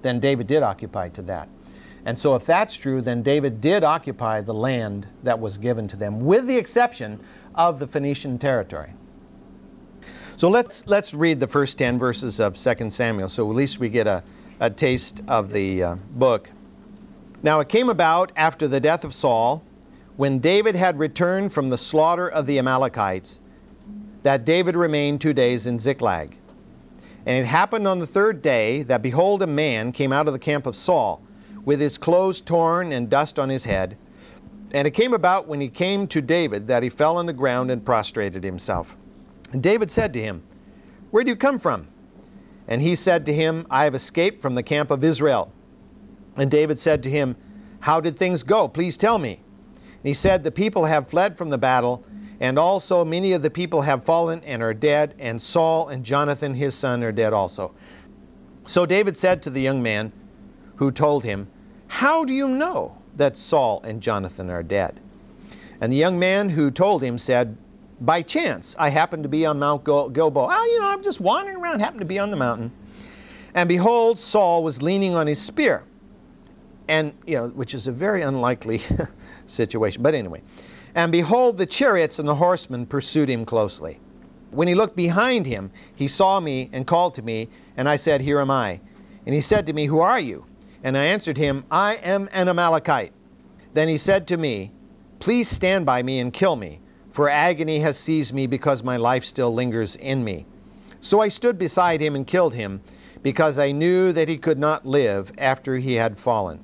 then 0.01 0.19
David 0.19 0.47
did 0.47 0.63
occupy 0.63 1.09
to 1.09 1.21
that. 1.23 1.47
And 2.05 2.17
so, 2.17 2.35
if 2.35 2.45
that's 2.45 2.75
true, 2.75 3.01
then 3.01 3.21
David 3.21 3.61
did 3.61 3.83
occupy 3.83 4.41
the 4.41 4.53
land 4.53 5.07
that 5.23 5.39
was 5.39 5.57
given 5.57 5.87
to 5.89 5.95
them, 5.95 6.25
with 6.25 6.47
the 6.47 6.57
exception 6.57 7.23
of 7.53 7.77
the 7.79 7.87
Phoenician 7.87 8.39
territory. 8.39 8.91
So 10.35 10.49
let's, 10.49 10.87
let's 10.87 11.13
read 11.13 11.39
the 11.39 11.47
first 11.47 11.77
10 11.77 11.99
verses 11.99 12.39
of 12.39 12.55
2 12.57 12.89
Samuel, 12.89 13.29
so 13.29 13.47
at 13.47 13.55
least 13.55 13.79
we 13.79 13.89
get 13.89 14.07
a, 14.07 14.23
a 14.59 14.71
taste 14.71 15.21
of 15.27 15.51
the 15.51 15.83
uh, 15.83 15.95
book. 16.13 16.49
Now 17.43 17.59
it 17.59 17.69
came 17.69 17.89
about 17.89 18.31
after 18.35 18.67
the 18.67 18.79
death 18.79 19.03
of 19.03 19.13
Saul, 19.13 19.63
when 20.17 20.39
David 20.39 20.75
had 20.75 20.99
returned 20.99 21.51
from 21.51 21.69
the 21.69 21.77
slaughter 21.77 22.27
of 22.27 22.45
the 22.45 22.59
Amalekites, 22.59 23.41
that 24.23 24.45
David 24.45 24.75
remained 24.75 25.19
two 25.19 25.33
days 25.33 25.65
in 25.65 25.79
Ziklag. 25.79 26.35
And 27.25 27.37
it 27.37 27.47
happened 27.47 27.87
on 27.87 27.99
the 27.99 28.07
third 28.07 28.41
day 28.41 28.83
that 28.83 29.01
behold, 29.01 29.41
a 29.41 29.47
man 29.47 29.91
came 29.91 30.13
out 30.13 30.27
of 30.27 30.33
the 30.33 30.39
camp 30.39 30.67
of 30.67 30.75
Saul, 30.75 31.21
with 31.65 31.79
his 31.79 31.97
clothes 31.97 32.41
torn 32.41 32.91
and 32.91 33.09
dust 33.09 33.39
on 33.39 33.49
his 33.49 33.63
head. 33.63 33.97
And 34.71 34.87
it 34.87 34.91
came 34.91 35.13
about 35.13 35.47
when 35.47 35.61
he 35.61 35.69
came 35.69 36.07
to 36.07 36.21
David 36.21 36.67
that 36.67 36.83
he 36.83 36.89
fell 36.89 37.17
on 37.17 37.25
the 37.25 37.33
ground 37.33 37.71
and 37.71 37.85
prostrated 37.85 38.43
himself. 38.43 38.95
And 39.51 39.61
David 39.61 39.91
said 39.91 40.13
to 40.13 40.21
him, 40.21 40.43
Where 41.09 41.23
do 41.23 41.29
you 41.29 41.35
come 41.35 41.59
from? 41.59 41.87
And 42.67 42.81
he 42.81 42.95
said 42.95 43.25
to 43.25 43.33
him, 43.33 43.65
I 43.69 43.83
have 43.83 43.95
escaped 43.95 44.41
from 44.41 44.55
the 44.55 44.63
camp 44.63 44.91
of 44.91 45.03
Israel. 45.03 45.51
And 46.35 46.49
David 46.49 46.79
said 46.79 47.03
to 47.03 47.09
him, 47.09 47.35
How 47.81 47.99
did 47.99 48.15
things 48.15 48.43
go? 48.43 48.67
Please 48.67 48.97
tell 48.97 49.17
me. 49.17 49.39
And 49.73 50.07
he 50.07 50.13
said, 50.13 50.43
The 50.43 50.51
people 50.51 50.85
have 50.85 51.07
fled 51.07 51.37
from 51.37 51.49
the 51.49 51.57
battle, 51.57 52.03
and 52.39 52.57
also 52.57 53.05
many 53.05 53.33
of 53.33 53.41
the 53.41 53.49
people 53.49 53.81
have 53.81 54.03
fallen 54.03 54.41
and 54.43 54.63
are 54.63 54.73
dead, 54.73 55.13
and 55.19 55.41
Saul 55.41 55.89
and 55.89 56.03
Jonathan 56.03 56.55
his 56.55 56.73
son 56.73 57.03
are 57.03 57.11
dead 57.11 57.33
also. 57.33 57.71
So 58.65 58.85
David 58.85 59.17
said 59.17 59.43
to 59.43 59.49
the 59.49 59.61
young 59.61 59.83
man 59.83 60.11
who 60.77 60.91
told 60.91 61.23
him, 61.23 61.47
How 61.87 62.23
do 62.23 62.33
you 62.33 62.47
know 62.47 62.97
that 63.17 63.37
Saul 63.37 63.81
and 63.83 64.01
Jonathan 64.01 64.49
are 64.49 64.63
dead? 64.63 64.99
And 65.81 65.91
the 65.91 65.97
young 65.97 66.17
man 66.17 66.49
who 66.49 66.71
told 66.71 67.03
him 67.03 67.17
said, 67.17 67.57
By 67.99 68.21
chance, 68.21 68.75
I 68.79 68.89
happened 68.89 69.23
to 69.23 69.29
be 69.29 69.45
on 69.45 69.59
Mount 69.59 69.83
Gil- 69.83 70.09
Gilboa. 70.09 70.47
Oh, 70.49 70.65
you 70.65 70.79
know, 70.79 70.87
I'm 70.87 71.03
just 71.03 71.19
wandering 71.19 71.57
around, 71.57 71.79
happened 71.79 71.99
to 71.99 72.05
be 72.05 72.19
on 72.19 72.31
the 72.31 72.37
mountain. 72.37 72.71
And 73.53 73.67
behold, 73.67 74.17
Saul 74.17 74.63
was 74.63 74.81
leaning 74.81 75.13
on 75.13 75.27
his 75.27 75.41
spear 75.41 75.83
and 76.91 77.13
you 77.25 77.37
know, 77.37 77.47
which 77.47 77.73
is 77.73 77.87
a 77.87 77.91
very 77.91 78.21
unlikely 78.21 78.81
situation. 79.45 80.03
But 80.03 80.13
anyway, 80.13 80.41
and 80.93 81.09
behold, 81.09 81.57
the 81.57 81.65
chariots 81.65 82.19
and 82.19 82.27
the 82.27 82.35
horsemen 82.35 82.85
pursued 82.85 83.29
him 83.29 83.45
closely. 83.45 83.97
When 84.51 84.67
he 84.67 84.75
looked 84.75 84.97
behind 84.97 85.45
him, 85.45 85.71
he 85.95 86.09
saw 86.09 86.41
me 86.41 86.69
and 86.73 86.85
called 86.85 87.15
to 87.15 87.21
me, 87.21 87.47
and 87.77 87.87
I 87.87 87.95
said, 87.95 88.19
Here 88.19 88.41
am 88.41 88.51
I. 88.51 88.81
And 89.25 89.33
he 89.33 89.39
said 89.39 89.65
to 89.67 89.73
me, 89.73 89.85
Who 89.85 90.01
are 90.01 90.19
you? 90.19 90.45
And 90.83 90.97
I 90.97 91.05
answered 91.05 91.37
him, 91.37 91.63
I 91.71 91.95
am 91.95 92.27
an 92.33 92.49
Amalekite. 92.49 93.13
Then 93.73 93.87
he 93.87 93.97
said 93.97 94.27
to 94.27 94.35
me, 94.35 94.71
Please 95.19 95.47
stand 95.47 95.85
by 95.85 96.03
me 96.03 96.19
and 96.19 96.33
kill 96.33 96.57
me, 96.57 96.81
for 97.13 97.29
agony 97.29 97.79
has 97.79 97.97
seized 97.97 98.33
me 98.33 98.47
because 98.47 98.83
my 98.83 98.97
life 98.97 99.23
still 99.23 99.53
lingers 99.53 99.95
in 99.95 100.25
me. 100.25 100.45
So 100.99 101.21
I 101.21 101.29
stood 101.29 101.57
beside 101.57 102.01
him 102.01 102.17
and 102.17 102.27
killed 102.27 102.53
him, 102.53 102.81
because 103.23 103.59
I 103.59 103.71
knew 103.71 104.11
that 104.11 104.27
he 104.27 104.37
could 104.37 104.59
not 104.59 104.85
live 104.85 105.31
after 105.37 105.77
he 105.77 105.93
had 105.93 106.19
fallen. 106.19 106.59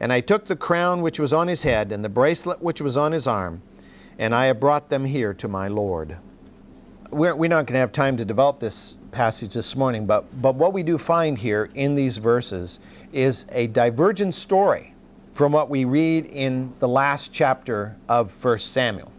And 0.00 0.12
I 0.12 0.20
took 0.20 0.46
the 0.46 0.56
crown 0.56 1.02
which 1.02 1.18
was 1.18 1.32
on 1.32 1.48
his 1.48 1.62
head, 1.62 1.92
and 1.92 2.04
the 2.04 2.08
bracelet 2.08 2.60
which 2.60 2.80
was 2.80 2.96
on 2.96 3.12
his 3.12 3.26
arm, 3.26 3.62
and 4.18 4.34
I 4.34 4.46
have 4.46 4.60
brought 4.60 4.88
them 4.88 5.04
here 5.04 5.32
to 5.34 5.48
my 5.48 5.68
Lord. 5.68 6.16
We're, 7.10 7.34
we're 7.34 7.48
not 7.48 7.66
going 7.66 7.74
to 7.74 7.80
have 7.80 7.92
time 7.92 8.16
to 8.16 8.24
develop 8.24 8.58
this 8.58 8.96
passage 9.12 9.54
this 9.54 9.76
morning, 9.76 10.06
but, 10.06 10.24
but 10.42 10.56
what 10.56 10.72
we 10.72 10.82
do 10.82 10.98
find 10.98 11.38
here 11.38 11.70
in 11.74 11.94
these 11.94 12.18
verses 12.18 12.80
is 13.12 13.46
a 13.50 13.68
divergent 13.68 14.34
story 14.34 14.92
from 15.32 15.52
what 15.52 15.70
we 15.70 15.84
read 15.84 16.26
in 16.26 16.72
the 16.78 16.88
last 16.88 17.32
chapter 17.32 17.94
of 18.08 18.44
1 18.44 18.58
Samuel. 18.58 19.12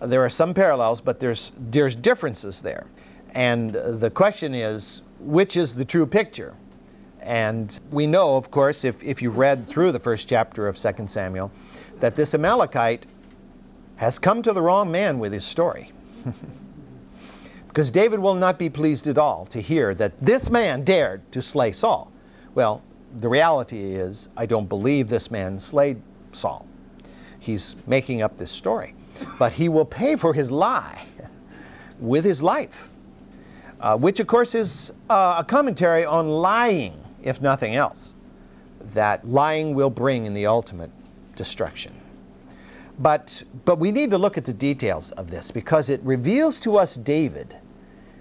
There 0.00 0.24
are 0.24 0.30
some 0.30 0.54
parallels, 0.54 1.00
but 1.00 1.18
there's, 1.18 1.52
there's 1.56 1.96
differences 1.96 2.62
there. 2.62 2.86
And 3.34 3.70
the 3.70 4.10
question 4.10 4.54
is, 4.54 5.02
which 5.20 5.56
is 5.56 5.74
the 5.74 5.84
true 5.84 6.06
picture? 6.06 6.54
And 7.28 7.78
we 7.90 8.06
know, 8.06 8.36
of 8.36 8.50
course, 8.50 8.86
if, 8.86 9.02
if 9.02 9.20
you 9.20 9.28
read 9.28 9.66
through 9.68 9.92
the 9.92 10.00
first 10.00 10.30
chapter 10.30 10.66
of 10.66 10.78
2 10.78 11.08
Samuel, 11.08 11.52
that 12.00 12.16
this 12.16 12.32
Amalekite 12.32 13.04
has 13.96 14.18
come 14.18 14.40
to 14.40 14.54
the 14.54 14.62
wrong 14.62 14.90
man 14.90 15.18
with 15.18 15.34
his 15.34 15.44
story. 15.44 15.92
because 17.68 17.90
David 17.90 18.18
will 18.18 18.34
not 18.34 18.58
be 18.58 18.70
pleased 18.70 19.06
at 19.08 19.18
all 19.18 19.44
to 19.46 19.60
hear 19.60 19.94
that 19.94 20.18
this 20.18 20.48
man 20.48 20.84
dared 20.84 21.30
to 21.32 21.42
slay 21.42 21.70
Saul. 21.70 22.10
Well, 22.54 22.82
the 23.20 23.28
reality 23.28 23.92
is, 23.92 24.30
I 24.34 24.46
don't 24.46 24.66
believe 24.66 25.08
this 25.08 25.30
man 25.30 25.60
slayed 25.60 26.00
Saul. 26.32 26.66
He's 27.38 27.76
making 27.86 28.22
up 28.22 28.38
this 28.38 28.50
story. 28.50 28.94
But 29.38 29.52
he 29.52 29.68
will 29.68 29.84
pay 29.84 30.16
for 30.16 30.32
his 30.32 30.50
lie 30.50 31.04
with 32.00 32.24
his 32.24 32.42
life, 32.42 32.88
uh, 33.80 33.98
which, 33.98 34.18
of 34.18 34.26
course, 34.26 34.54
is 34.54 34.94
uh, 35.10 35.36
a 35.38 35.44
commentary 35.44 36.06
on 36.06 36.28
lying, 36.28 36.98
if 37.22 37.40
nothing 37.40 37.74
else, 37.74 38.14
that 38.92 39.26
lying 39.26 39.74
will 39.74 39.90
bring 39.90 40.26
in 40.26 40.34
the 40.34 40.46
ultimate 40.46 40.90
destruction. 41.34 41.94
But, 42.98 43.42
but 43.64 43.78
we 43.78 43.92
need 43.92 44.10
to 44.10 44.18
look 44.18 44.36
at 44.36 44.44
the 44.44 44.52
details 44.52 45.12
of 45.12 45.30
this 45.30 45.50
because 45.50 45.88
it 45.88 46.00
reveals 46.02 46.58
to 46.60 46.76
us 46.76 46.96
David, 46.96 47.56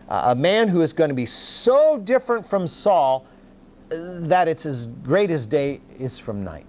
uh, 0.07 0.23
a 0.27 0.35
man 0.35 0.67
who 0.67 0.81
is 0.81 0.93
going 0.93 1.09
to 1.09 1.15
be 1.15 1.25
so 1.25 1.97
different 1.97 2.45
from 2.45 2.67
Saul 2.67 3.25
uh, 3.91 3.95
that 4.27 4.47
it's 4.47 4.65
as 4.65 4.87
great 4.87 5.31
as 5.31 5.47
day 5.47 5.81
is 5.97 6.19
from 6.19 6.43
night. 6.43 6.67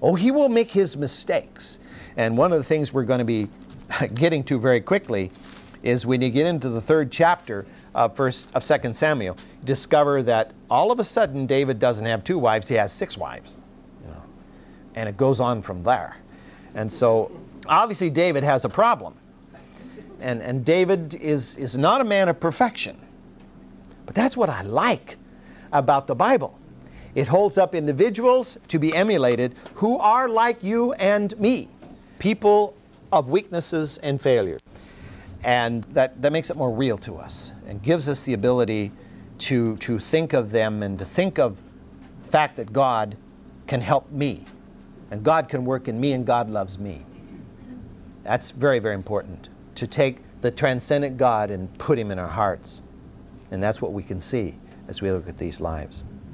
Oh, 0.00 0.14
he 0.14 0.30
will 0.30 0.48
make 0.48 0.70
his 0.70 0.96
mistakes. 0.96 1.78
And 2.16 2.38
one 2.38 2.52
of 2.52 2.58
the 2.58 2.64
things 2.64 2.92
we're 2.92 3.04
going 3.04 3.18
to 3.18 3.24
be 3.24 3.48
getting 4.14 4.44
to 4.44 4.58
very 4.58 4.80
quickly 4.80 5.32
is 5.82 6.06
when 6.06 6.22
you 6.22 6.30
get 6.30 6.46
into 6.46 6.68
the 6.68 6.80
third 6.80 7.10
chapter 7.10 7.66
of 7.94 8.16
first 8.16 8.54
of 8.54 8.64
Second 8.64 8.94
Samuel, 8.94 9.36
discover 9.64 10.22
that 10.24 10.52
all 10.70 10.90
of 10.90 10.98
a 11.00 11.04
sudden 11.04 11.46
David 11.46 11.78
doesn't 11.78 12.06
have 12.06 12.24
two 12.24 12.38
wives; 12.38 12.68
he 12.68 12.74
has 12.74 12.92
six 12.92 13.16
wives, 13.16 13.58
you 14.02 14.10
know, 14.10 14.22
and 14.94 15.08
it 15.08 15.16
goes 15.16 15.40
on 15.40 15.62
from 15.62 15.82
there. 15.82 16.16
And 16.74 16.92
so, 16.92 17.30
obviously, 17.66 18.10
David 18.10 18.42
has 18.44 18.64
a 18.64 18.68
problem. 18.68 19.14
And, 20.20 20.42
and 20.42 20.64
David 20.64 21.14
is, 21.14 21.56
is 21.56 21.76
not 21.76 22.00
a 22.00 22.04
man 22.04 22.28
of 22.28 22.40
perfection. 22.40 22.96
But 24.06 24.14
that's 24.14 24.36
what 24.36 24.48
I 24.48 24.62
like 24.62 25.16
about 25.72 26.06
the 26.06 26.14
Bible. 26.14 26.58
It 27.14 27.28
holds 27.28 27.58
up 27.58 27.74
individuals 27.74 28.58
to 28.68 28.78
be 28.78 28.94
emulated 28.94 29.54
who 29.74 29.98
are 29.98 30.28
like 30.28 30.62
you 30.62 30.92
and 30.94 31.38
me, 31.38 31.68
people 32.18 32.74
of 33.12 33.28
weaknesses 33.28 33.98
and 33.98 34.20
failures. 34.20 34.60
And 35.44 35.84
that, 35.84 36.20
that 36.22 36.32
makes 36.32 36.50
it 36.50 36.56
more 36.56 36.70
real 36.70 36.96
to 36.98 37.16
us 37.16 37.52
and 37.66 37.82
gives 37.82 38.08
us 38.08 38.22
the 38.22 38.32
ability 38.32 38.92
to, 39.38 39.76
to 39.76 39.98
think 39.98 40.32
of 40.32 40.50
them 40.50 40.82
and 40.82 40.98
to 40.98 41.04
think 41.04 41.38
of 41.38 41.60
the 42.24 42.30
fact 42.30 42.56
that 42.56 42.72
God 42.72 43.16
can 43.66 43.80
help 43.80 44.10
me 44.10 44.46
and 45.10 45.22
God 45.22 45.48
can 45.48 45.64
work 45.64 45.86
in 45.86 46.00
me 46.00 46.12
and 46.12 46.26
God 46.26 46.48
loves 46.48 46.78
me. 46.78 47.04
That's 48.22 48.50
very, 48.50 48.78
very 48.78 48.94
important 48.94 49.50
to 49.74 49.86
take 49.86 50.18
the 50.40 50.50
transcendent 50.50 51.18
God 51.18 51.50
and 51.50 51.72
put 51.78 51.98
him 51.98 52.10
in 52.10 52.18
our 52.18 52.28
hearts. 52.28 52.82
And 53.50 53.62
that's 53.62 53.82
what 53.82 53.92
we 53.92 54.02
can 54.02 54.20
see 54.20 54.56
as 54.88 55.02
we 55.02 55.10
look 55.10 55.28
at 55.28 55.36
these 55.36 55.60
lives. 55.60 56.04